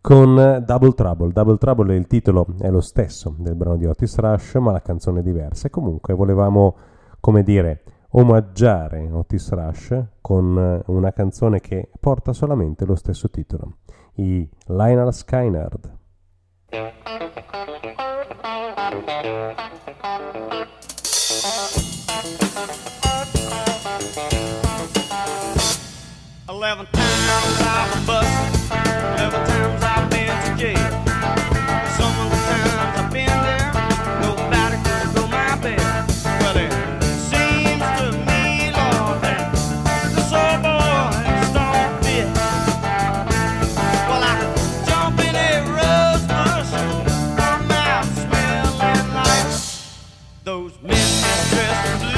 con 0.00 0.62
Double 0.64 0.94
Trouble. 0.94 1.32
Double 1.32 1.58
Trouble 1.58 1.94
il 1.94 2.06
titolo 2.06 2.46
è 2.58 2.70
lo 2.70 2.80
stesso 2.80 3.34
del 3.38 3.54
brano 3.54 3.76
di 3.76 3.84
Otis 3.84 4.16
Rush, 4.16 4.54
ma 4.54 4.72
la 4.72 4.80
canzone 4.80 5.20
è 5.20 5.22
diversa. 5.22 5.66
E 5.66 5.70
comunque 5.70 6.14
volevamo, 6.14 6.74
come 7.20 7.42
dire, 7.42 7.82
omaggiare 8.10 9.08
Otis 9.10 9.50
Rush 9.50 10.02
con 10.20 10.58
eh, 10.58 10.82
una 10.86 11.12
canzone 11.12 11.60
che 11.60 11.90
porta 12.00 12.32
solamente 12.32 12.84
lo 12.84 12.94
stesso 12.94 13.28
titolo, 13.30 13.78
i 14.14 14.48
Lionel 14.66 15.12
bus, 28.06 28.24
eleven 29.16 29.44
times 29.46 29.82
I've 29.82 30.10
been 30.10 30.28
to 30.44 30.56
jail. 30.56 31.05
Best 51.22 52.15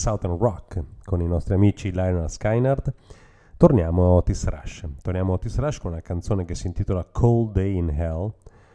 Southern 0.00 0.38
Rock 0.38 0.82
con 1.04 1.20
i 1.20 1.26
nostri 1.26 1.52
amici 1.52 1.92
Lionel 1.92 2.30
Skynard, 2.30 2.90
torniamo 3.58 4.04
a 4.04 4.08
Otis 4.12 4.48
Rush. 4.48 4.88
Torniamo 5.02 5.32
a 5.32 5.34
Otis 5.34 5.58
Rush 5.58 5.78
con 5.78 5.90
una 5.92 6.00
canzone 6.00 6.46
che 6.46 6.54
si 6.54 6.68
intitola 6.68 7.04
Cold 7.04 7.52
Day 7.52 7.76
in 7.76 7.90
Hell, 7.90 8.32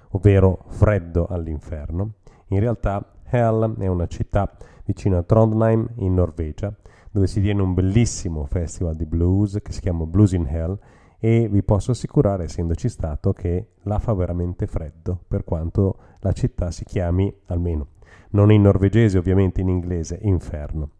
ovvero 0.09 0.65
Freddo 0.67 1.25
all'inferno. 1.25 2.17
In 2.49 2.59
realtà 2.59 3.03
Hell 3.27 3.75
è 3.79 3.87
una 3.87 4.05
città 4.05 4.55
vicino 4.83 5.17
a 5.17 5.23
Trondheim 5.23 5.93
in 5.95 6.13
Norvegia, 6.13 6.71
dove 7.09 7.25
si 7.25 7.41
tiene 7.41 7.63
un 7.63 7.73
bellissimo 7.73 8.45
festival 8.45 8.95
di 8.95 9.07
blues 9.07 9.57
che 9.63 9.71
si 9.71 9.81
chiama 9.81 10.05
Blues 10.05 10.33
in 10.33 10.45
Hell 10.45 10.77
e 11.17 11.49
vi 11.49 11.63
posso 11.63 11.89
assicurare, 11.89 12.43
essendoci 12.43 12.87
stato, 12.87 13.33
che 13.33 13.69
là 13.81 13.97
fa 13.97 14.13
veramente 14.13 14.67
freddo, 14.67 15.21
per 15.27 15.43
quanto 15.43 15.97
la 16.19 16.33
città 16.33 16.69
si 16.69 16.85
chiami, 16.85 17.35
almeno 17.47 17.87
non 18.35 18.51
in 18.51 18.61
norvegese 18.61 19.17
ovviamente, 19.17 19.61
in 19.61 19.69
inglese, 19.69 20.19
inferno. 20.21 20.91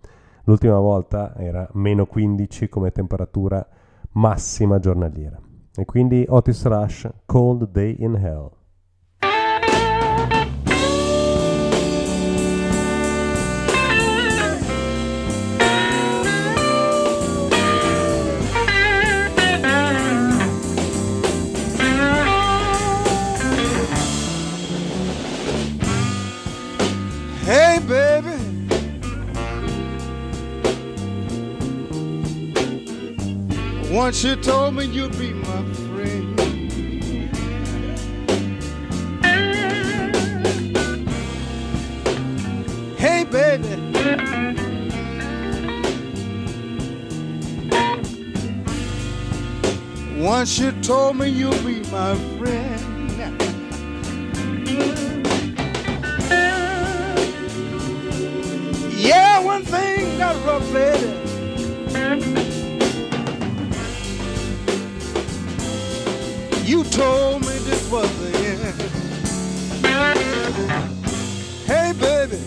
L'ultima 0.46 0.78
volta 0.80 1.36
era 1.36 1.68
meno 1.74 2.06
15 2.06 2.70
come 2.70 2.92
temperatura 2.92 3.68
massima 4.12 4.80
giornaliera. 4.80 5.40
E 5.76 5.86
quindi 5.86 6.24
Otis 6.28 6.66
Rush, 6.66 7.10
Cold 7.26 7.70
Day 7.72 7.96
in 8.00 8.16
Hell. 8.16 8.50
Once 33.96 34.26
you 34.26 34.36
told 34.36 34.76
me 34.76 34.84
you'd 34.84 35.18
be 35.18 35.32
my 35.32 35.64
friend. 35.88 36.38
Hey, 42.98 43.24
baby. 43.24 43.70
Once 50.22 50.60
you 50.60 50.74
told 50.82 51.16
me 51.16 51.30
you'd 51.30 51.66
be 51.66 51.80
my 51.90 52.16
friend. 52.38 53.12
Yeah, 58.92 59.40
one 59.40 59.64
thing 59.64 60.18
got 60.18 60.36
rough, 60.46 60.70
lady. 60.74 62.55
You 66.66 66.84
told 66.86 67.42
me 67.42 67.60
this 67.60 67.92
was 67.92 68.10
the 68.20 68.32
end. 68.40 68.82
Hey, 71.68 71.94
baby. 71.94 72.40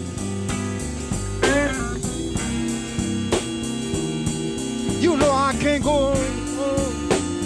You 4.98 5.16
know 5.16 5.30
I 5.30 5.54
can't 5.60 5.84
go 5.84 6.08
on. 6.08 6.16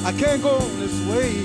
I 0.06 0.12
can't 0.12 0.42
go 0.42 0.56
on 0.56 0.80
this 0.80 0.98
way. 1.10 1.44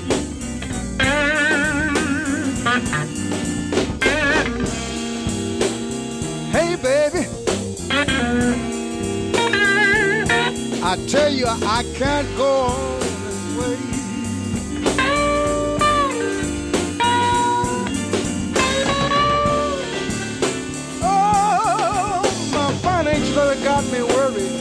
Hey, 6.52 6.76
baby. 6.76 7.26
I 10.82 10.96
tell 11.06 11.30
you, 11.30 11.46
I 11.46 11.84
can't 11.98 12.34
go 12.38 12.62
on 12.62 13.07
me 23.92 24.02
worried. 24.02 24.52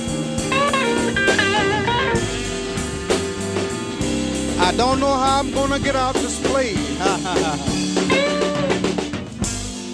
I 4.59 4.73
don't 4.75 4.99
know 4.99 5.13
how 5.13 5.39
I'm 5.39 5.51
gonna 5.51 5.79
get 5.79 5.95
out 5.95 6.15
this 6.15 6.39
place. 6.47 6.77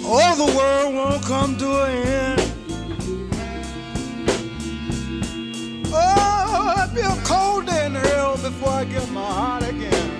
Oh, 0.06 0.36
the 0.36 0.56
world 0.56 0.94
won't 0.94 1.22
come 1.24 1.56
to 1.56 1.84
an 1.84 2.06
end. 2.06 2.40
Oh, 5.92 6.74
it'll 6.76 6.94
be 6.94 7.00
a 7.00 7.24
cold 7.24 7.66
day 7.66 7.86
in 7.86 7.94
hell 7.94 8.36
before 8.36 8.68
I 8.68 8.84
get 8.84 9.10
my 9.10 9.24
heart 9.24 9.62
again. 9.62 10.10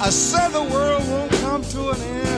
I 0.00 0.08
said 0.08 0.48
the 0.48 0.62
world 0.62 1.06
won't 1.08 1.32
come 1.42 1.62
to 1.62 1.90
an 1.90 2.00
end. 2.00 2.29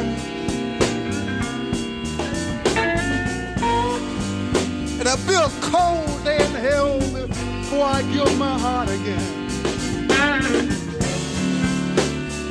It'll 5.29 5.51
cold 5.61 6.27
in 6.27 6.51
hell 6.55 6.99
before 6.99 7.85
I 7.85 8.03
give 8.13 8.37
my 8.39 8.59
heart 8.59 8.89
again. 8.89 9.49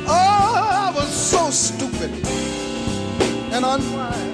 Oh, 0.06 0.88
I 0.88 0.92
was 0.94 1.08
so 1.08 1.50
stupid 1.50 2.10
and 3.52 3.64
unwise. 3.64 4.32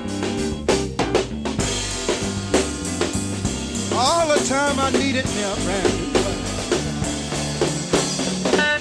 All 3.93 4.29
the 4.29 4.45
time 4.47 4.79
I 4.79 4.91
needed 4.91 5.27
me 5.27 5.43
a 5.43 5.55
wife. 5.67 6.09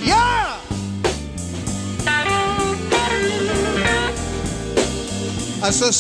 Yeah! 0.04 0.62
I 5.64 5.72
said, 5.72 5.94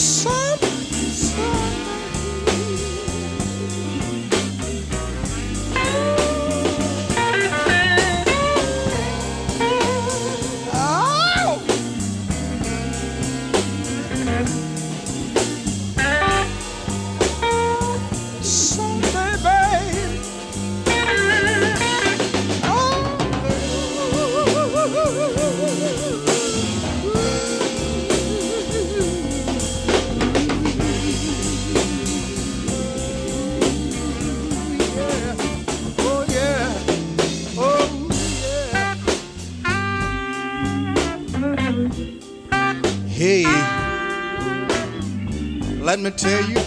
me 46.07 46.13
tell 46.17 46.49
you. 46.49 46.57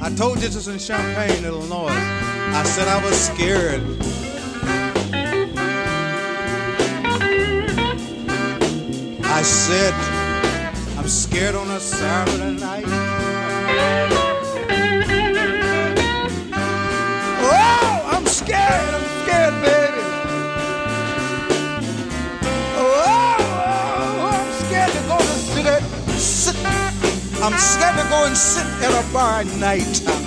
I 0.00 0.12
told 0.14 0.36
you 0.36 0.42
this 0.42 0.54
was 0.56 0.68
in 0.68 0.78
Champaign, 0.78 1.44
Illinois. 1.44 1.88
I 1.90 2.62
said 2.64 2.88
I 2.88 3.02
was 3.02 3.18
scared. 3.18 3.82
I 9.24 9.42
said 9.42 9.94
I'm 10.98 11.08
scared 11.08 11.54
on 11.54 11.70
a 11.70 11.80
Saturday 11.80 12.60
night. 12.60 14.27
I'm 27.50 27.58
scared 27.58 27.96
to 27.96 28.06
go 28.10 28.26
and 28.26 28.36
sit 28.36 28.66
at 28.84 28.92
a 28.92 29.10
bar 29.10 29.40
at 29.40 29.46
night. 29.56 30.17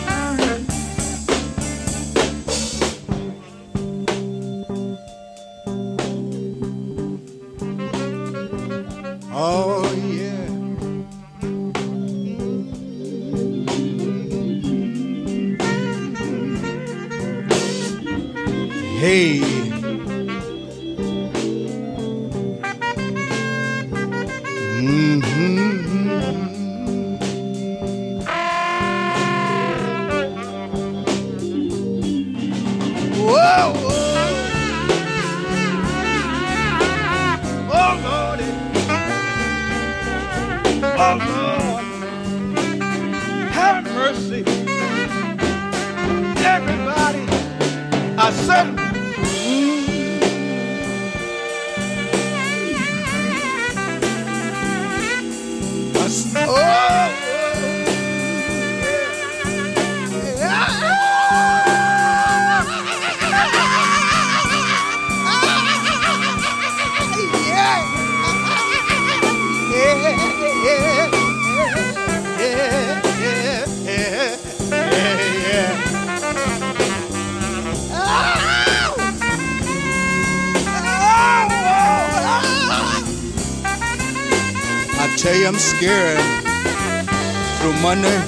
through 87.58 87.74
Monday 87.82 88.20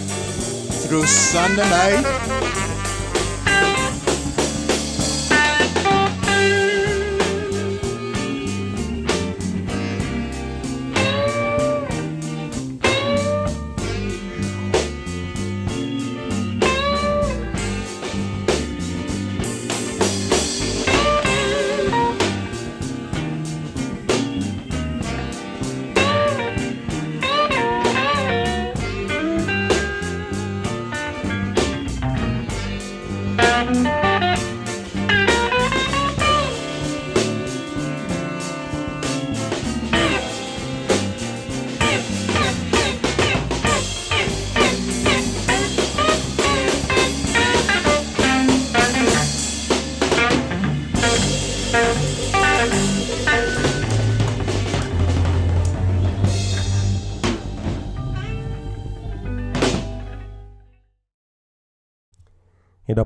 through 0.87 1.05
Sunday 1.05 1.69
night. 1.69 2.62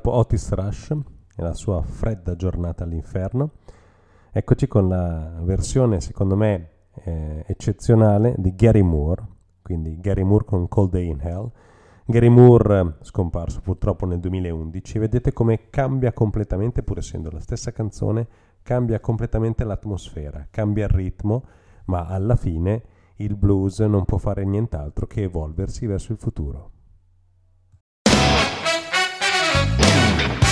Dopo 0.08 0.12
Otis 0.14 0.52
Rush 0.54 0.92
e 1.36 1.42
la 1.42 1.54
sua 1.54 1.82
fredda 1.82 2.38
giornata 2.38 2.86
all'inferno, 2.86 3.52
eccoci 4.32 4.66
con 4.66 4.88
la 4.88 5.40
versione 5.42 6.00
secondo 6.00 6.38
me 6.38 6.70
eh, 7.04 7.44
eccezionale 7.46 8.34
di 8.38 8.56
Gary 8.56 8.82
Moore, 8.82 9.28
quindi 9.62 10.00
Gary 10.00 10.24
Moore 10.24 10.46
con 10.46 10.68
Cold 10.70 10.92
Day 10.92 11.10
in 11.10 11.20
Hell. 11.20 11.52
Gary 12.06 12.30
Moore 12.30 12.80
eh, 12.80 13.04
scomparso 13.04 13.60
purtroppo 13.60 14.06
nel 14.06 14.22
2011, 14.22 14.98
vedete 14.98 15.34
come 15.34 15.70
cambia 15.70 16.14
completamente, 16.14 16.84
pur 16.84 17.00
essendo 17.00 17.30
la 17.30 17.42
stessa 17.42 17.74
canzone, 17.74 18.28
cambia 18.64 19.02
completamente 19.02 19.66
l'atmosfera, 19.66 20.48
cambia 20.50 20.86
il 20.86 20.92
ritmo, 20.92 21.44
ma 21.88 22.06
alla 22.06 22.38
fine 22.38 22.82
il 23.18 23.36
blues 23.36 23.80
non 23.80 24.06
può 24.06 24.18
fare 24.18 24.46
nient'altro 24.46 25.06
che 25.06 25.24
evolversi 25.24 25.86
verso 25.86 26.14
il 26.14 26.18
futuro. 26.18 26.76
Thank 29.80 30.42
you. 30.42 30.47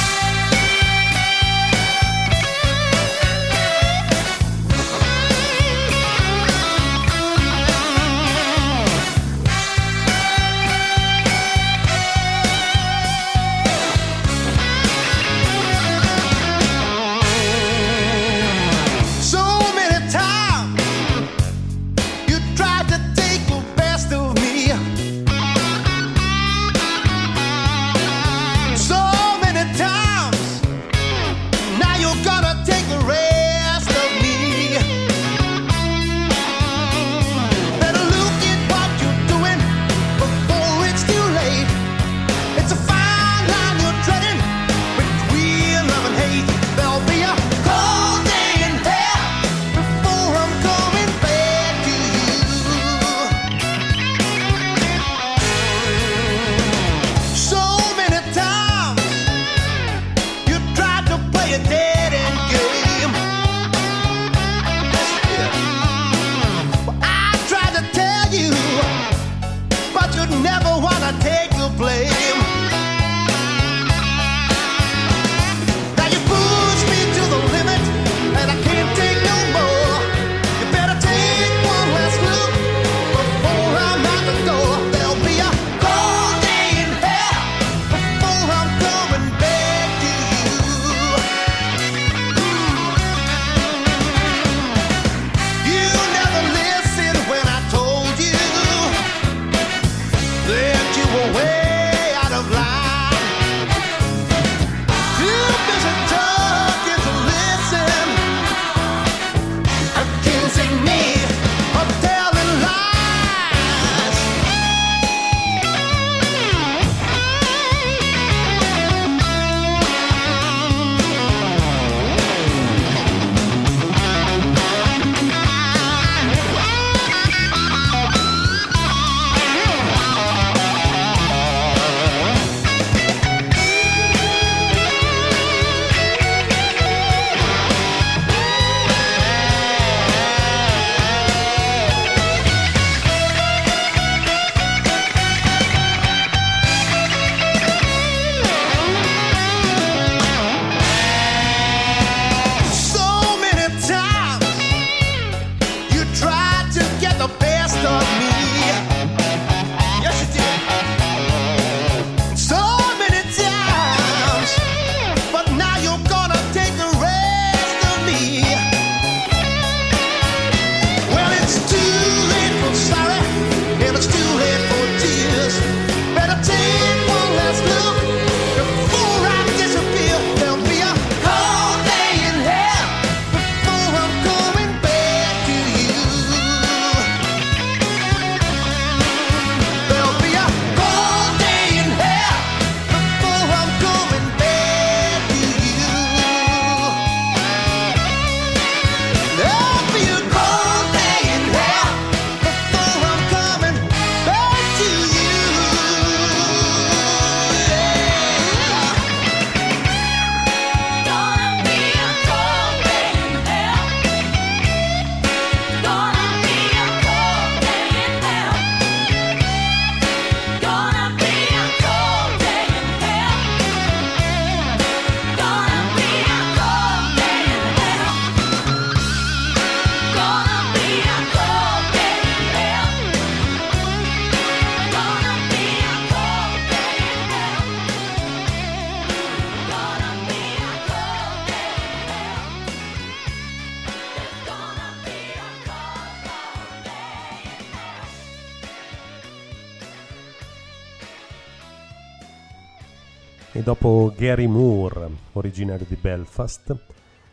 E 253.55 253.63
dopo 253.63 254.11
Gary 254.13 254.47
Moore, 254.47 255.09
originario 255.31 255.85
di 255.87 255.95
Belfast, 255.95 256.77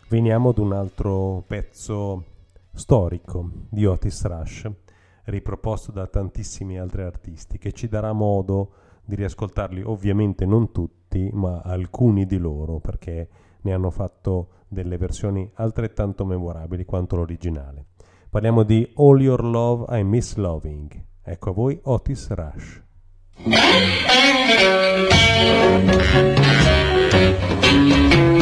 veniamo 0.09 0.51
ad 0.51 0.59
un 0.59 0.73
altro 0.73 1.43
pezzo 1.45 2.25
storico 2.73 3.51
di 3.69 3.85
Otis 3.85 4.25
Rush, 4.27 4.71
riproposto 5.25 5.91
da 5.91 6.07
tantissimi 6.07 6.79
altri 6.79 7.03
artisti, 7.03 7.59
che 7.59 7.73
ci 7.73 7.89
darà 7.89 8.13
modo 8.13 8.71
di 9.05 9.17
riascoltarli, 9.17 9.83
ovviamente 9.83 10.47
non 10.47 10.71
tutti, 10.71 11.29
ma 11.33 11.61
alcuni 11.61 12.25
di 12.25 12.39
loro, 12.39 12.79
perché 12.79 13.29
ne 13.63 13.73
hanno 13.73 13.91
fatto 13.91 14.51
delle 14.69 14.99
versioni 14.99 15.51
altrettanto 15.55 16.25
memorabili 16.25 16.85
quanto 16.85 17.17
l'originale. 17.17 17.87
Parliamo 18.31 18.63
di 18.63 18.89
All 18.95 19.21
Your 19.21 19.43
Love 19.43 19.99
I 19.99 20.05
Miss 20.05 20.37
Loving. 20.37 21.05
Ecco 21.21 21.51
a 21.51 21.53
voi 21.53 21.81
Otis 21.83 22.31
Rush. 22.31 22.82
Thank 23.45 23.57
you. 28.37 28.42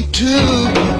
me 0.00 0.06
too. 0.12 0.99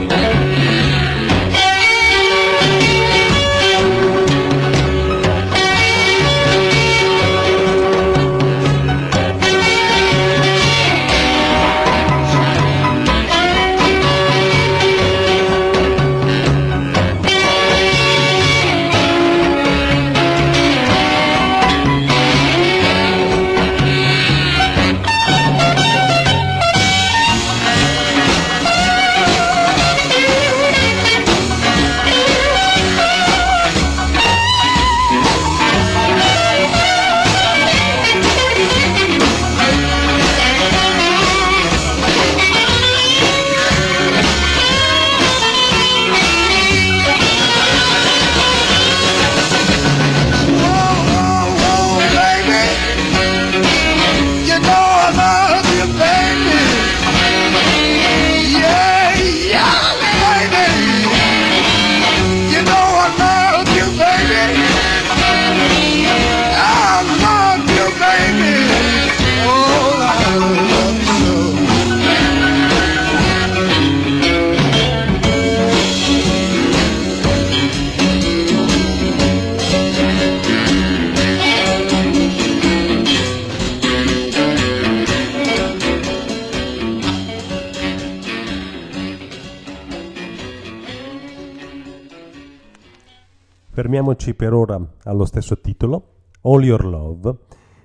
fermiamoci 94.01 94.35
per 94.35 94.55
ora 94.55 94.81
allo 95.05 95.27
stesso 95.27 95.61
titolo, 95.61 96.29
All 96.43 96.63
Your 96.63 96.87
Love. 96.87 97.37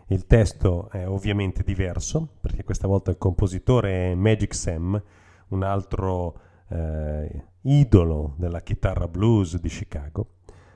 Il 0.08 0.26
testo 0.26 0.90
è 0.90 1.06
ovviamente 1.06 1.62
diverso, 1.62 2.36
perché 2.40 2.64
questa 2.64 2.88
volta 2.88 3.12
il 3.12 3.18
compositore 3.18 4.12
è 4.12 4.16
Magic 4.16 4.56
Sam, 4.56 5.02
un 5.50 5.64
altro 5.64 6.40
eh, 6.70 7.44
idolo 7.64 8.36
della 8.38 8.62
chitarra 8.62 9.10
blues 9.10 9.60
di 9.60 9.68
Chicago. 9.68 10.28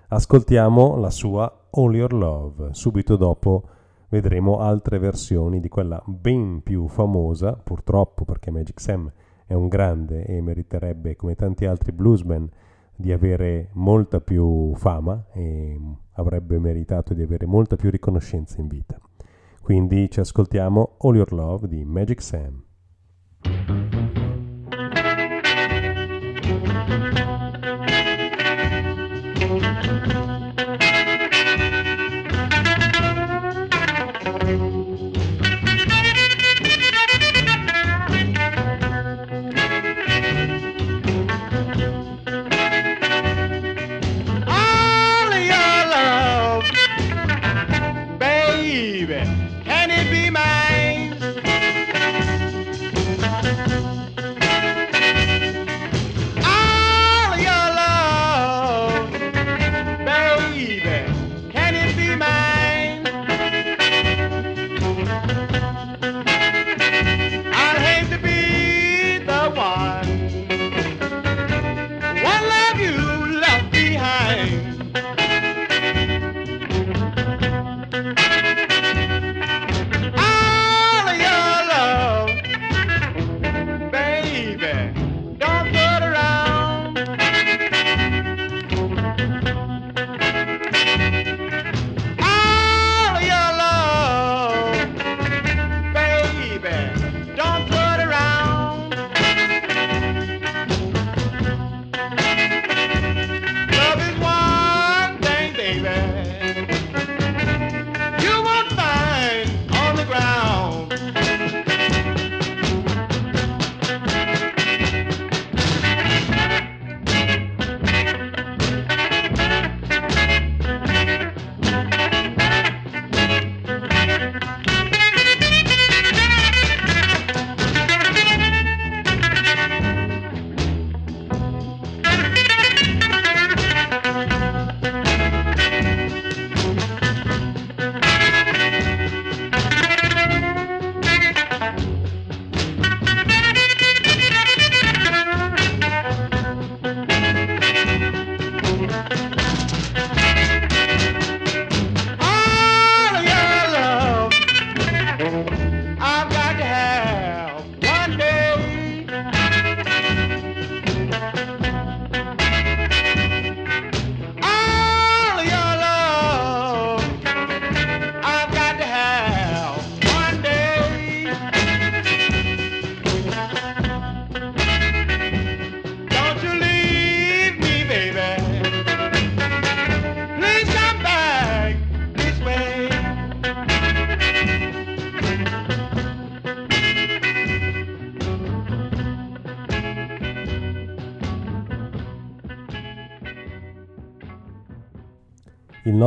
Ascoltiamo 0.10 0.98
la 0.98 1.10
sua 1.10 1.68
All 1.72 1.96
Your 1.96 2.14
Love, 2.14 2.74
subito 2.74 3.16
dopo 3.16 3.64
vedremo 4.10 4.60
altre 4.60 5.00
versioni 5.00 5.62
di 5.62 5.70
quella 5.70 6.02
ben 6.06 6.62
più 6.64 6.88
famosa, 6.90 7.54
purtroppo 7.54 8.26
perché 8.26 8.52
Magic 8.52 8.82
Sam 8.82 9.10
è 9.46 9.54
un 9.54 9.70
grande 9.70 10.26
e 10.26 10.42
meriterebbe, 10.42 11.16
come 11.16 11.36
tanti 11.36 11.66
altri 11.66 11.94
bluesmen, 11.94 12.50
di 13.00 13.14
avere 13.14 13.70
molta 13.76 14.20
più 14.20 14.76
fama 14.76 15.28
e 15.32 15.80
avrebbe 16.16 16.60
meritato 16.60 17.14
di 17.14 17.22
avere 17.22 17.46
molta 17.46 17.78
più 17.78 17.90
riconoscenza 17.90 18.60
in 18.60 18.68
vita. 18.68 19.00
Quindi 19.62 20.12
ci 20.12 20.20
ascoltiamo 20.20 20.98
All 21.00 21.16
Your 21.16 21.32
Love 21.32 21.70
di 21.70 21.86
Magic 21.86 22.22
Sam. 22.22 22.62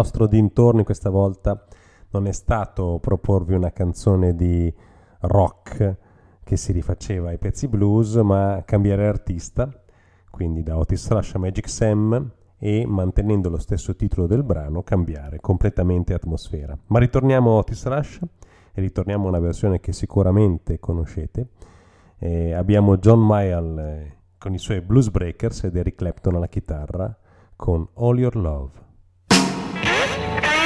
Nostro 0.03 0.27
dintorni 0.27 0.83
questa 0.83 1.11
volta 1.11 1.65
non 2.11 2.27
è 2.27 2.33
stato 2.33 2.99
proporvi 3.01 3.55
una 3.55 3.71
canzone 3.71 4.35
di 4.35 4.73
rock 5.21 5.97
che 6.43 6.57
si 6.57 6.73
rifaceva 6.73 7.29
ai 7.29 7.39
pezzi 7.39 7.69
blues, 7.69 8.17
ma 8.17 8.65
cambiare 8.67 9.07
artista, 9.07 9.73
quindi 10.29 10.65
da 10.65 10.77
Otis 10.77 11.09
Rush 11.09 11.37
a 11.37 11.39
Magic 11.39 11.69
Sam 11.69 12.33
e 12.59 12.85
mantenendo 12.85 13.49
lo 13.49 13.59
stesso 13.59 13.95
titolo 13.95 14.27
del 14.27 14.43
brano 14.43 14.83
cambiare 14.83 15.39
completamente 15.39 16.15
atmosfera. 16.15 16.77
Ma 16.89 16.99
ritorniamo 16.99 17.53
a 17.53 17.59
Otis 17.59 17.87
Rush 17.87 18.19
e 18.73 18.81
ritorniamo 18.81 19.27
a 19.27 19.29
una 19.29 19.39
versione 19.39 19.79
che 19.79 19.93
sicuramente 19.93 20.81
conoscete. 20.81 21.47
Eh, 22.19 22.53
abbiamo 22.55 22.97
John 22.99 23.25
Mayall 23.25 23.79
eh, 23.79 24.17
con 24.37 24.53
i 24.53 24.59
suoi 24.59 24.81
Blues 24.81 25.11
Breakers 25.11 25.63
ed 25.63 25.77
Eric 25.77 25.95
Clapton 25.95 26.35
alla 26.35 26.49
chitarra 26.49 27.17
con 27.55 27.87
All 27.95 28.19
Your 28.19 28.35
Love. 28.35 28.91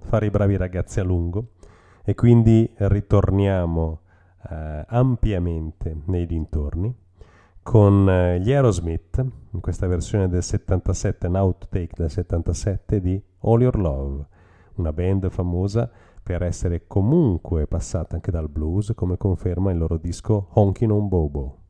fare 0.00 0.26
i 0.26 0.30
bravi 0.30 0.56
ragazzi 0.56 1.00
a 1.00 1.04
lungo 1.04 1.52
e 2.04 2.14
quindi 2.14 2.70
ritorniamo 2.76 4.00
eh, 4.50 4.84
ampiamente 4.88 5.96
nei 6.06 6.26
dintorni 6.26 6.94
con 7.62 8.08
eh, 8.08 8.40
gli 8.40 8.52
Aerosmith 8.52 9.24
in 9.50 9.60
questa 9.60 9.86
versione 9.86 10.28
del 10.28 10.42
77, 10.42 11.26
un 11.28 11.36
outtake 11.36 11.94
del 11.96 12.10
77 12.10 13.00
di 13.00 13.22
All 13.40 13.60
Your 13.60 13.78
Love, 13.78 14.26
una 14.74 14.92
band 14.92 15.30
famosa 15.30 15.88
per 16.22 16.42
essere 16.42 16.86
comunque 16.86 17.66
passata 17.66 18.14
anche 18.14 18.30
dal 18.30 18.48
blues 18.48 18.92
come 18.94 19.16
conferma 19.16 19.70
il 19.70 19.78
loro 19.78 19.96
disco 19.96 20.48
Honkin' 20.52 20.90
on 20.90 21.08
Bobo. 21.08 21.61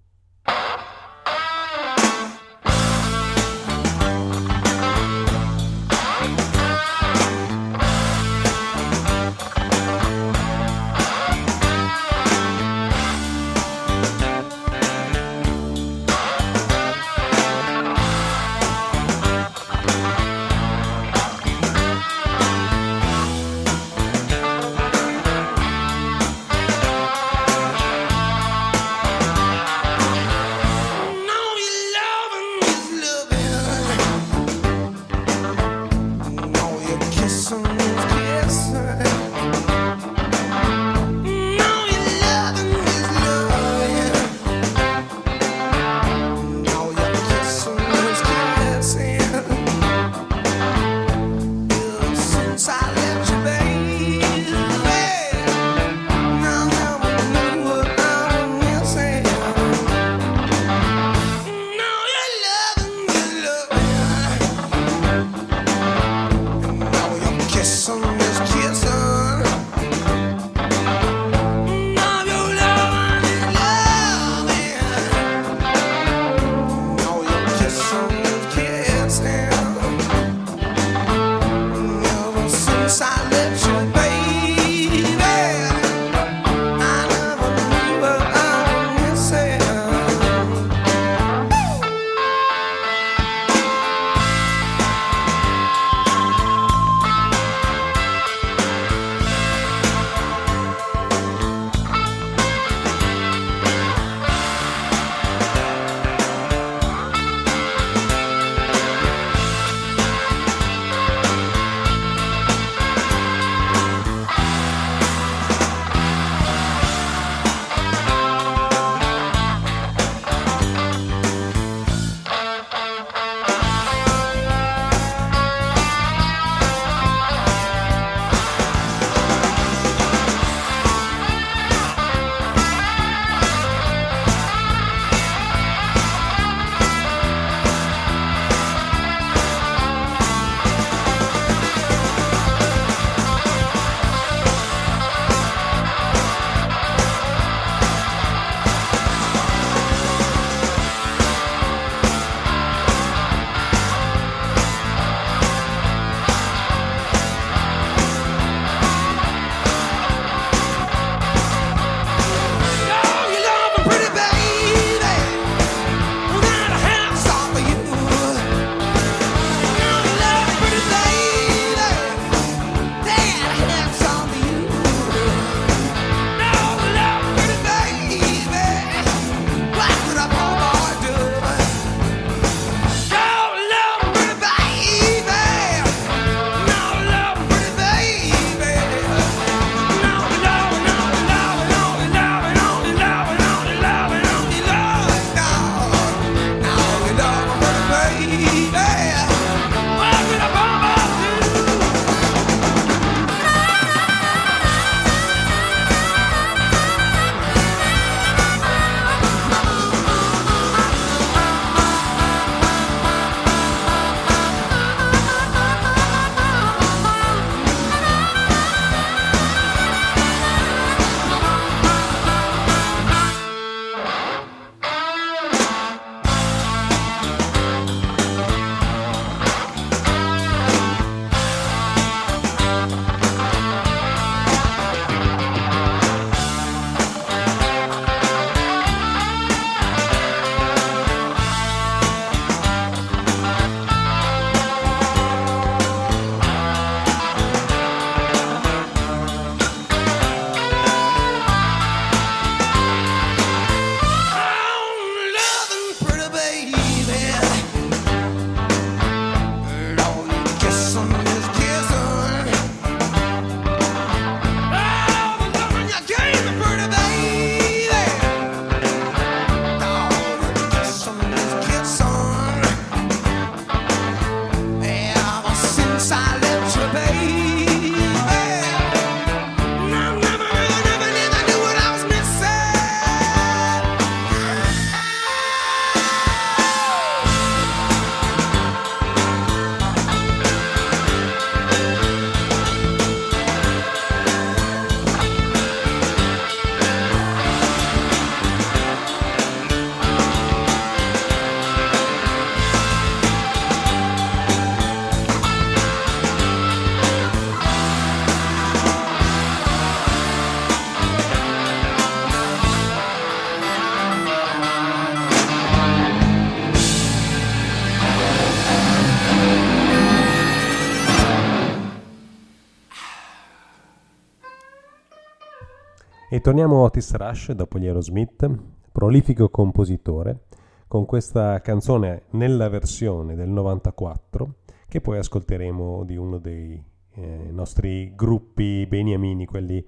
E 326.32 326.40
torniamo 326.40 326.76
a 326.78 326.84
Otis 326.84 327.14
Rush 327.14 327.52
dopo 327.52 327.78
gli 327.78 327.84
Aerosmith, 327.86 328.48
prolifico 328.90 329.50
compositore, 329.50 330.44
con 330.88 331.04
questa 331.04 331.60
canzone 331.60 332.22
nella 332.30 332.70
versione 332.70 333.34
del 333.34 333.50
94 333.50 334.54
che 334.88 335.02
poi 335.02 335.18
ascolteremo 335.18 336.04
di 336.04 336.16
uno 336.16 336.38
dei 336.38 336.82
eh, 337.16 337.50
nostri 337.50 338.14
gruppi 338.14 338.86
beniamini, 338.86 339.44
quelli 339.44 339.86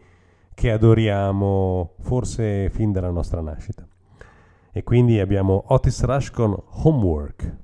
che 0.52 0.70
adoriamo 0.70 1.94
forse 2.00 2.68
fin 2.68 2.92
dalla 2.92 3.08
nostra 3.08 3.40
nascita. 3.40 3.88
E 4.70 4.82
quindi 4.82 5.20
abbiamo 5.20 5.64
Otis 5.68 6.04
Rush 6.04 6.30
con 6.30 6.54
Homework. 6.72 7.56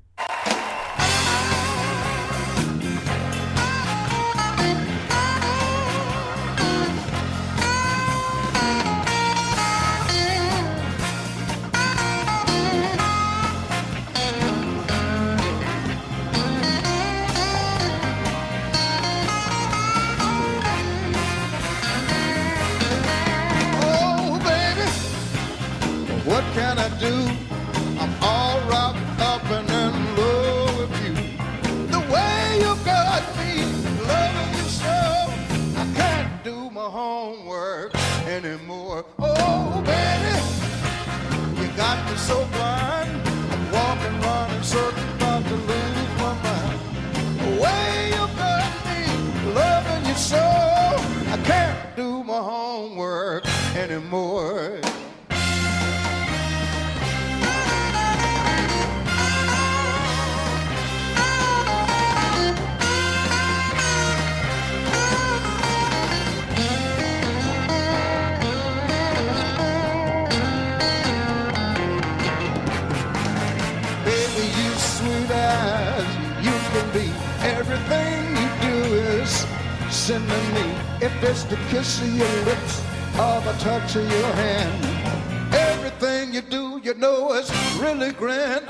Touch 83.60 83.94
of 83.94 84.10
your 84.10 84.32
hand, 84.32 85.54
everything 85.54 86.32
you 86.32 86.40
do, 86.40 86.80
you 86.82 86.94
know 86.94 87.34
is 87.34 87.50
really 87.78 88.10
grand. 88.10 88.64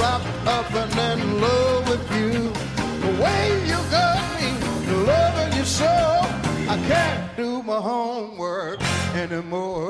Wrapped 0.00 0.46
up 0.46 0.72
and 0.82 1.20
in 1.20 1.40
love 1.40 1.88
with 1.90 2.04
you. 2.16 2.32
The 3.04 3.12
way 3.22 3.42
you 3.70 3.78
got 3.96 4.20
me 4.36 4.48
loving 5.12 5.52
you 5.58 5.64
so, 5.64 5.92
I 6.74 6.76
can't 6.88 7.36
do 7.36 7.62
my 7.62 7.80
homework 7.90 8.80
anymore. 9.14 9.89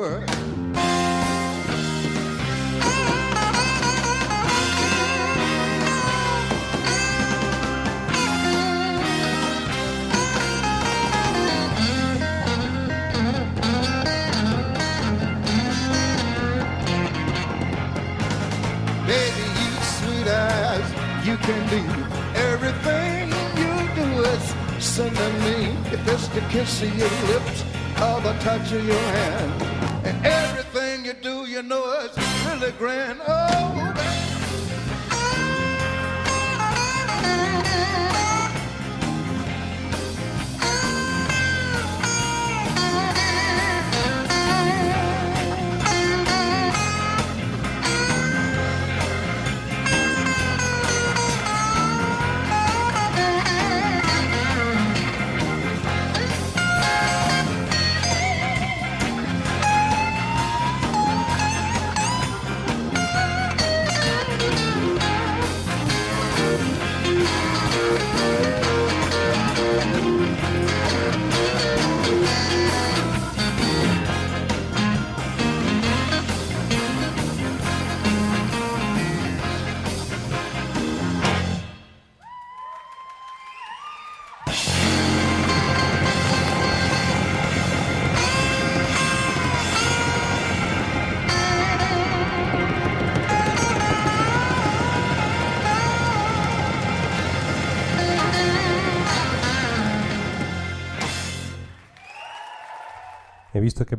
Can 21.42 21.62
be. 21.70 21.82
Everything 22.38 23.28
you 23.60 23.72
do 24.00 24.08
is 24.22 24.54
sending 24.84 25.36
me. 25.44 25.76
If 25.92 26.06
it's 26.08 26.28
the 26.28 26.40
kiss 26.52 26.82
of 26.82 26.96
your 26.96 27.14
lips 27.32 27.64
or 28.00 28.20
the 28.20 28.34
touch 28.40 28.72
of 28.72 28.84
your 28.86 29.06
hand. 29.18 29.62
And 30.06 30.26
everything 30.26 31.04
you 31.04 31.14
do, 31.14 31.46
you 31.46 31.62
know 31.62 31.84
it's 32.04 32.18
really 32.46 32.72
grand. 32.72 33.20
Oh, 33.26 33.89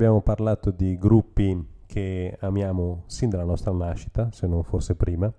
abbiamo 0.01 0.21
parlato 0.21 0.71
di 0.71 0.97
gruppi 0.97 1.63
che 1.85 2.35
amiamo 2.39 3.03
sin 3.05 3.29
dalla 3.29 3.43
nostra 3.43 3.71
nascita, 3.71 4.31
se 4.31 4.47
non 4.47 4.63
forse 4.63 4.95
prima, 4.95 5.31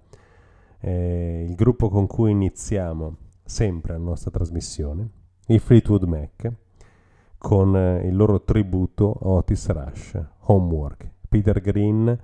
eh, 0.78 1.44
il 1.48 1.56
gruppo 1.56 1.88
con 1.88 2.06
cui 2.06 2.30
iniziamo 2.30 3.16
sempre 3.42 3.94
la 3.94 3.98
nostra 3.98 4.30
trasmissione, 4.30 5.08
i 5.48 5.58
Fleetwood 5.58 6.04
Mac, 6.04 6.52
con 7.38 7.76
eh, 7.76 8.06
il 8.06 8.14
loro 8.14 8.44
tributo 8.44 9.18
a 9.20 9.28
Otis 9.30 9.68
Rush, 9.68 10.24
Homework. 10.42 11.10
Peter 11.28 11.60
Green, 11.60 12.16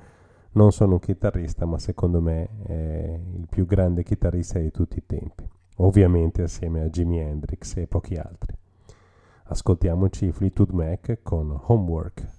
non 0.52 0.70
sono 0.70 0.92
un 0.92 1.00
chitarrista, 1.00 1.66
ma 1.66 1.80
secondo 1.80 2.20
me 2.20 2.50
è 2.62 3.20
il 3.34 3.48
più 3.50 3.66
grande 3.66 4.04
chitarrista 4.04 4.60
di 4.60 4.70
tutti 4.70 4.98
i 4.98 5.02
tempi, 5.04 5.44
ovviamente 5.78 6.42
assieme 6.42 6.82
a 6.82 6.88
Jimi 6.88 7.18
Hendrix 7.18 7.78
e 7.78 7.88
pochi 7.88 8.14
altri. 8.14 8.54
Ascoltiamoci 9.50 10.30
Fleetwood 10.30 10.72
Mac 10.72 11.20
con 11.22 11.58
Homework. 11.68 12.37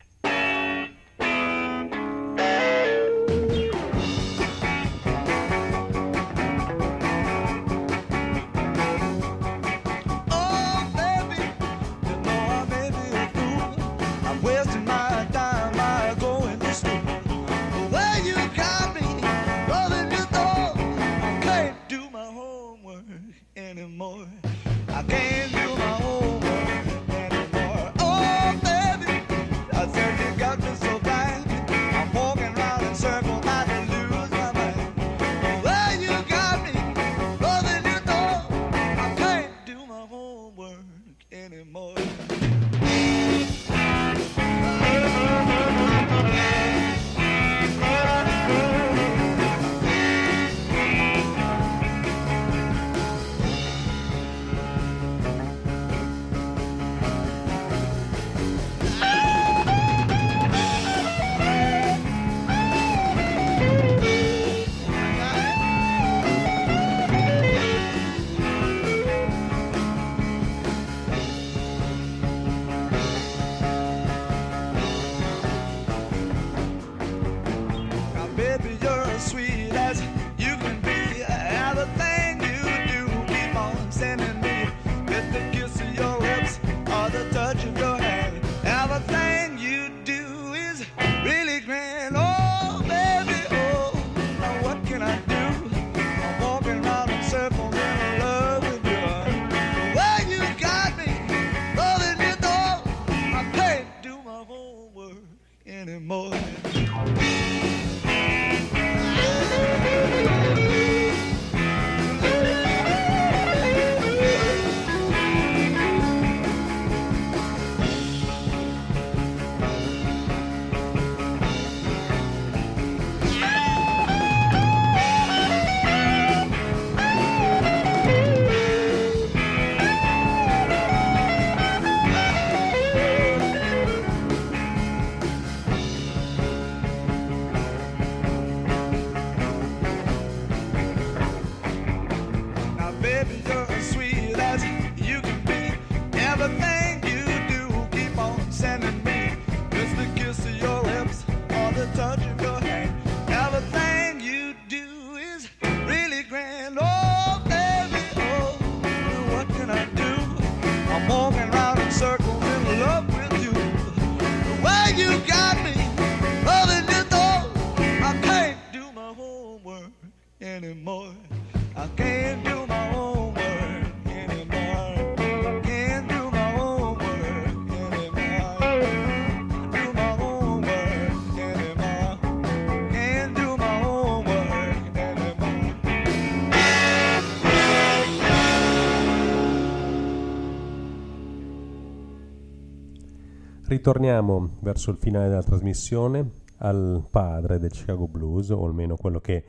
Ritorniamo 193.70 194.58
verso 194.62 194.90
il 194.90 194.98
finale 194.98 195.30
della 195.30 195.44
trasmissione 195.44 196.32
al 196.58 197.06
padre 197.08 197.60
del 197.60 197.70
Chicago 197.70 198.08
Blues, 198.08 198.50
o 198.50 198.66
almeno 198.66 198.96
quello 198.96 199.20
che 199.20 199.44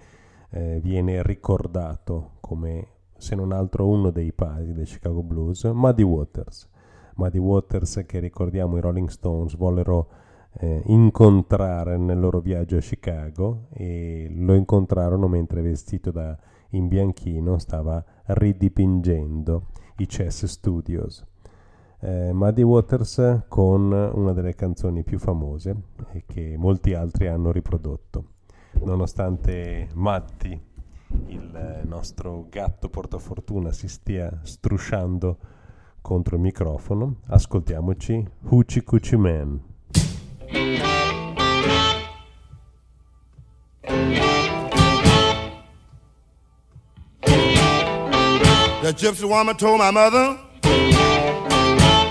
eh, 0.51 0.79
viene 0.83 1.23
ricordato 1.23 2.33
come 2.41 2.87
se 3.17 3.35
non 3.35 3.51
altro 3.51 3.89
uno 3.89 4.11
dei 4.11 4.35
padri 4.35 4.75
del 4.75 4.85
Chicago 4.85 5.23
Blues, 5.23 5.65
Muddy 5.65 6.03
Waters. 6.03 6.69
Muddy 7.15 7.39
Waters 7.39 8.05
che 8.07 8.19
ricordiamo 8.19 8.77
i 8.77 8.83
Rolling 8.83 9.09
Stones 9.09 9.57
vollero 9.57 10.11
eh, 10.59 10.83
incontrare 10.85 11.97
nel 11.97 12.21
loro 12.21 12.41
viaggio 12.41 12.77
a 12.77 12.81
Chicago 12.81 13.69
e 13.73 14.31
lo 14.31 14.53
incontrarono 14.53 15.29
mentre 15.29 15.63
vestito 15.63 16.11
da 16.11 16.37
in 16.73 16.89
bianchino 16.89 17.57
stava 17.57 18.05
ridipingendo 18.27 19.69
i 19.97 20.05
Chess 20.05 20.45
Studios 20.45 21.27
eh, 22.01 22.33
Muddy 22.33 22.63
Waters 22.63 23.43
con 23.49 23.93
una 23.93 24.33
delle 24.33 24.55
canzoni 24.55 25.03
più 25.03 25.19
famose 25.19 25.75
e 26.13 26.25
che 26.27 26.57
molti 26.57 26.95
altri 26.95 27.29
hanno 27.29 27.53
riprodotto. 27.53 28.25
Nonostante 28.85 29.89
Matti, 29.95 30.59
il 31.27 31.81
nostro 31.85 32.47
gatto 32.49 32.89
portafortuna, 32.89 33.73
si 33.73 33.89
stia 33.89 34.41
strusciando 34.43 35.39
contro 36.01 36.37
il 36.37 36.43
microfono, 36.43 37.17
ascoltiamoci 37.27 38.27
Hoochie 38.49 38.85
Coochie 38.85 39.19
Man. 39.19 39.61
The 48.83 48.95
gypsy 48.95 49.25
woman 49.25 49.57
told 49.57 49.79
my 49.79 49.91
mother 49.93 50.50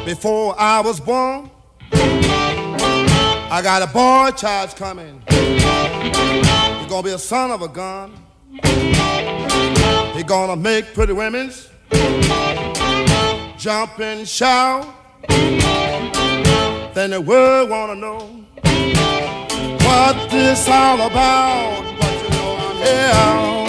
before 0.09 0.55
I 0.59 0.81
was 0.81 0.99
born, 0.99 1.51
I 1.93 3.61
got 3.61 3.83
a 3.83 3.87
boy 3.93 4.31
child's 4.35 4.73
coming. 4.73 5.21
He's 5.29 6.89
gonna 6.89 7.03
be 7.03 7.11
a 7.11 7.19
son 7.19 7.51
of 7.51 7.61
a 7.61 7.67
gun. 7.67 8.13
He's 10.15 10.23
gonna 10.23 10.55
make 10.55 10.95
pretty 10.95 11.13
women's 11.13 11.69
jump 13.59 13.99
and 13.99 14.27
shout. 14.27 14.87
Then 16.95 17.11
the 17.11 17.21
world 17.23 17.69
wanna 17.69 17.93
know 17.93 18.19
what 19.85 20.31
this 20.31 20.67
all 20.67 21.01
about. 21.01 21.83
But 21.99 22.13
you 22.23 22.29
know 22.31 22.57
I'm 22.57 22.77
here. 22.77 23.68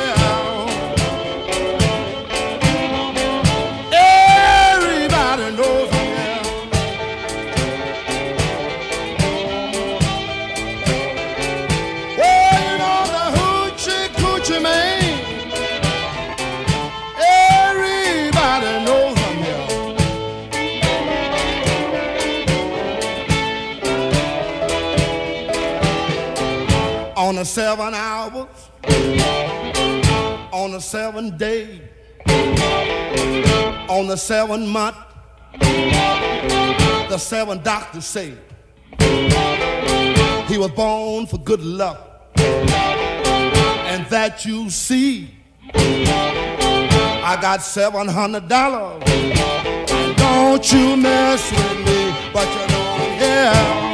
On 27.31 27.37
the 27.37 27.45
seven 27.45 27.93
hours, 27.93 28.49
on 30.51 30.71
the 30.73 30.81
seven 30.81 31.37
day, 31.37 31.79
on 33.87 34.07
the 34.07 34.17
seven 34.17 34.67
month, 34.67 34.97
the 35.61 37.17
seven 37.17 37.63
doctors 37.63 38.05
say 38.05 38.33
he 38.99 40.57
was 40.57 40.71
born 40.71 41.25
for 41.25 41.37
good 41.37 41.61
luck, 41.61 42.27
and 42.35 44.05
that 44.07 44.43
you 44.45 44.69
see. 44.69 45.33
I 45.73 47.37
got 47.41 47.61
seven 47.61 48.09
hundred 48.09 48.49
dollars. 48.49 49.01
Don't 50.17 50.73
you 50.73 50.97
mess 50.97 51.49
with 51.49 51.77
me, 51.85 52.13
but 52.33 52.45
you 52.45 52.67
know 52.73 52.81
I'm 53.21 53.90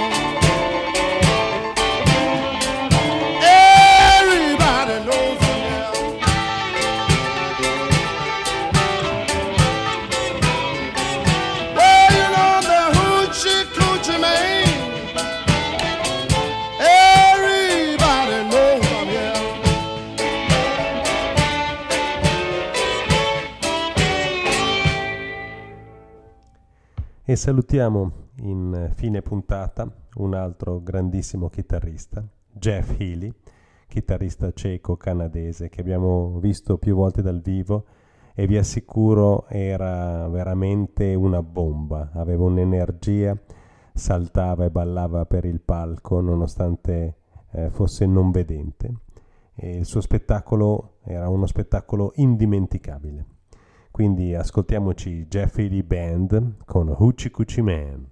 E 27.29 27.35
salutiamo 27.35 28.11
in 28.43 28.89
fine 28.93 29.21
puntata 29.21 29.85
un 30.15 30.33
altro 30.33 30.81
grandissimo 30.81 31.49
chitarrista, 31.49 32.25
Jeff 32.53 32.97
Healy, 32.97 33.29
chitarrista 33.85 34.53
ceco-canadese 34.53 35.67
che 35.67 35.81
abbiamo 35.81 36.39
visto 36.39 36.77
più 36.77 36.95
volte 36.95 37.21
dal 37.21 37.41
vivo 37.41 37.83
e 38.33 38.47
vi 38.47 38.57
assicuro 38.57 39.45
era 39.49 40.25
veramente 40.29 41.15
una 41.15 41.43
bomba, 41.43 42.11
aveva 42.13 42.45
un'energia, 42.45 43.37
saltava 43.93 44.63
e 44.63 44.71
ballava 44.71 45.25
per 45.25 45.43
il 45.43 45.59
palco 45.59 46.21
nonostante 46.21 47.17
eh, 47.51 47.69
fosse 47.71 48.05
non 48.05 48.31
vedente 48.31 48.99
e 49.53 49.75
il 49.75 49.85
suo 49.85 49.99
spettacolo 49.99 50.99
era 51.03 51.27
uno 51.27 51.45
spettacolo 51.45 52.13
indimenticabile. 52.15 53.36
Quindi 53.97 54.35
ascoltiamoci 54.35 55.25
Jeff 55.27 55.57
Healy 55.57 55.81
Band 55.81 56.57
con 56.65 56.87
Hoochie 56.87 57.31
Coochie 57.31 57.63
Man. 57.63 58.07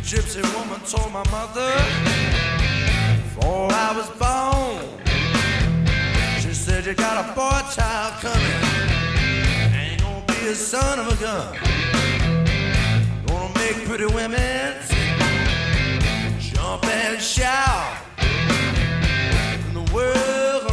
Gypsy 0.00 0.40
woman 0.54 0.80
told 0.86 1.12
my 1.12 1.22
mother 1.30 1.70
before 3.24 3.68
I 3.70 3.92
was 3.94 4.08
born. 4.18 4.88
She 6.40 6.54
said 6.54 6.86
you 6.86 6.94
got 6.94 7.18
a 7.18 7.34
boy 7.34 7.60
child 7.74 8.22
coming. 8.22 8.93
Be 10.44 10.50
a 10.50 10.54
son 10.54 10.98
of 10.98 11.08
a 11.08 11.16
gun. 11.22 11.56
Gonna 13.26 13.54
make 13.54 13.86
pretty 13.86 14.04
women 14.04 14.74
jump 16.38 16.84
and 16.84 17.18
shout. 17.18 17.96
And 18.18 19.74
the 19.74 19.90
world 19.94 20.63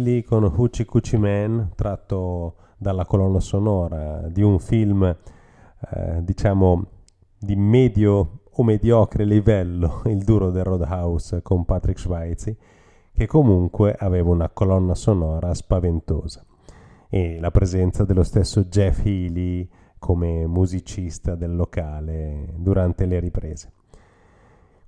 Healy 0.00 0.22
con 0.22 0.44
Hoochie 0.44 0.86
Coochie 0.86 1.18
Man, 1.18 1.72
tratto 1.74 2.54
dalla 2.78 3.04
colonna 3.04 3.38
sonora 3.38 4.26
di 4.28 4.40
un 4.40 4.58
film, 4.58 5.04
eh, 5.04 6.22
diciamo, 6.22 6.86
di 7.38 7.54
medio 7.54 8.40
o 8.50 8.62
mediocre 8.62 9.24
livello, 9.24 10.00
Il 10.08 10.24
duro 10.24 10.50
del 10.50 10.64
Roadhouse 10.64 11.42
con 11.42 11.66
Patrick 11.66 11.98
Schweitzer, 11.98 12.56
che 13.12 13.26
comunque 13.26 13.94
aveva 13.98 14.30
una 14.30 14.48
colonna 14.48 14.94
sonora 14.94 15.52
spaventosa. 15.52 16.44
E 17.10 17.38
la 17.38 17.50
presenza 17.50 18.04
dello 18.04 18.22
stesso 18.22 18.64
Jeff 18.64 19.04
Healy 19.04 19.68
come 19.98 20.46
musicista 20.46 21.34
del 21.34 21.54
locale 21.54 22.54
durante 22.56 23.04
le 23.04 23.20
riprese. 23.20 23.72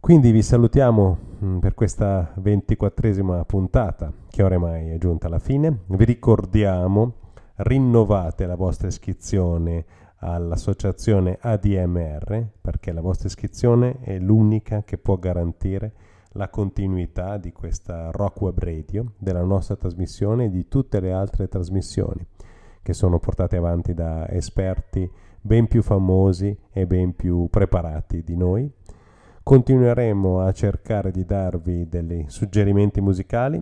Quindi 0.03 0.33
vi 0.33 0.43
salutiamo 0.43 1.19
mm, 1.45 1.59
per 1.59 1.74
questa 1.74 2.33
ventiquattresima 2.39 3.45
puntata 3.45 4.12
che 4.29 4.43
oramai 4.43 4.91
è 4.91 4.99
giunta 4.99 5.29
alla 5.29 5.39
fine. 5.39 5.83
Vi 5.87 6.05
ricordiamo, 6.05 7.12
rinnovate 7.59 8.47
la 8.47 8.57
vostra 8.57 8.89
iscrizione 8.89 9.85
all'associazione 10.16 11.39
ADMR 11.41 12.49
perché 12.61 12.91
la 12.91 13.01
vostra 13.01 13.29
iscrizione 13.29 14.01
è 14.01 14.19
l'unica 14.19 14.83
che 14.83 14.99
può 14.99 15.16
garantire 15.19 15.93
la 16.33 16.49
continuità 16.49 17.37
di 17.37 17.53
questa 17.53 18.11
Rock 18.11 18.41
Web 18.41 18.59
Radio, 18.59 19.12
della 19.19 19.45
nostra 19.45 19.77
trasmissione 19.77 20.47
e 20.47 20.51
di 20.51 20.66
tutte 20.66 20.99
le 20.99 21.12
altre 21.12 21.47
trasmissioni 21.47 22.27
che 22.83 22.93
sono 22.93 23.20
portate 23.20 23.57
avanti 23.57 23.95
da 23.95 24.29
esperti 24.31 25.09
ben 25.41 25.66
più 25.69 25.83
famosi 25.83 26.57
e 26.73 26.87
ben 26.87 27.15
più 27.15 27.49
preparati 27.49 28.23
di 28.24 28.37
noi. 28.37 28.69
Continueremo 29.44 30.40
a 30.40 30.52
cercare 30.52 31.10
di 31.10 31.24
darvi 31.24 31.89
dei 31.89 32.27
suggerimenti 32.28 33.01
musicali, 33.01 33.60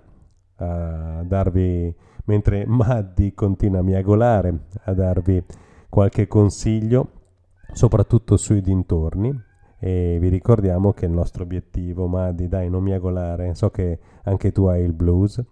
a 0.57 1.23
darvi, 1.25 1.95
mentre 2.27 2.67
Maddi 2.67 3.33
continua 3.33 3.79
a 3.79 3.83
miagolare, 3.83 4.67
a 4.85 4.93
darvi 4.93 5.43
qualche 5.89 6.27
consiglio, 6.27 7.11
soprattutto 7.73 8.37
sui 8.37 8.61
dintorni. 8.61 9.35
E 9.79 10.19
vi 10.21 10.29
ricordiamo 10.29 10.93
che 10.93 11.07
il 11.07 11.13
nostro 11.13 11.45
obiettivo, 11.45 12.07
Maddi, 12.07 12.47
dai, 12.47 12.69
non 12.69 12.83
miagolare, 12.83 13.55
so 13.55 13.71
che 13.71 13.99
anche 14.25 14.53
tu 14.53 14.67
hai 14.67 14.83
il 14.83 14.93
blues. 14.93 15.43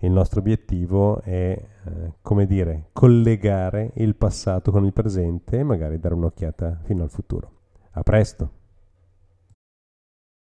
Il 0.00 0.10
nostro 0.10 0.40
obiettivo 0.40 1.22
è, 1.22 1.58
eh, 1.58 2.12
come 2.20 2.44
dire, 2.44 2.88
collegare 2.92 3.92
il 3.94 4.14
passato 4.14 4.70
con 4.70 4.84
il 4.84 4.92
presente 4.92 5.58
e 5.58 5.62
magari 5.62 5.98
dare 5.98 6.12
un'occhiata 6.12 6.80
fino 6.82 7.02
al 7.02 7.10
futuro. 7.10 7.50
A 7.92 8.02
presto! 8.02 8.63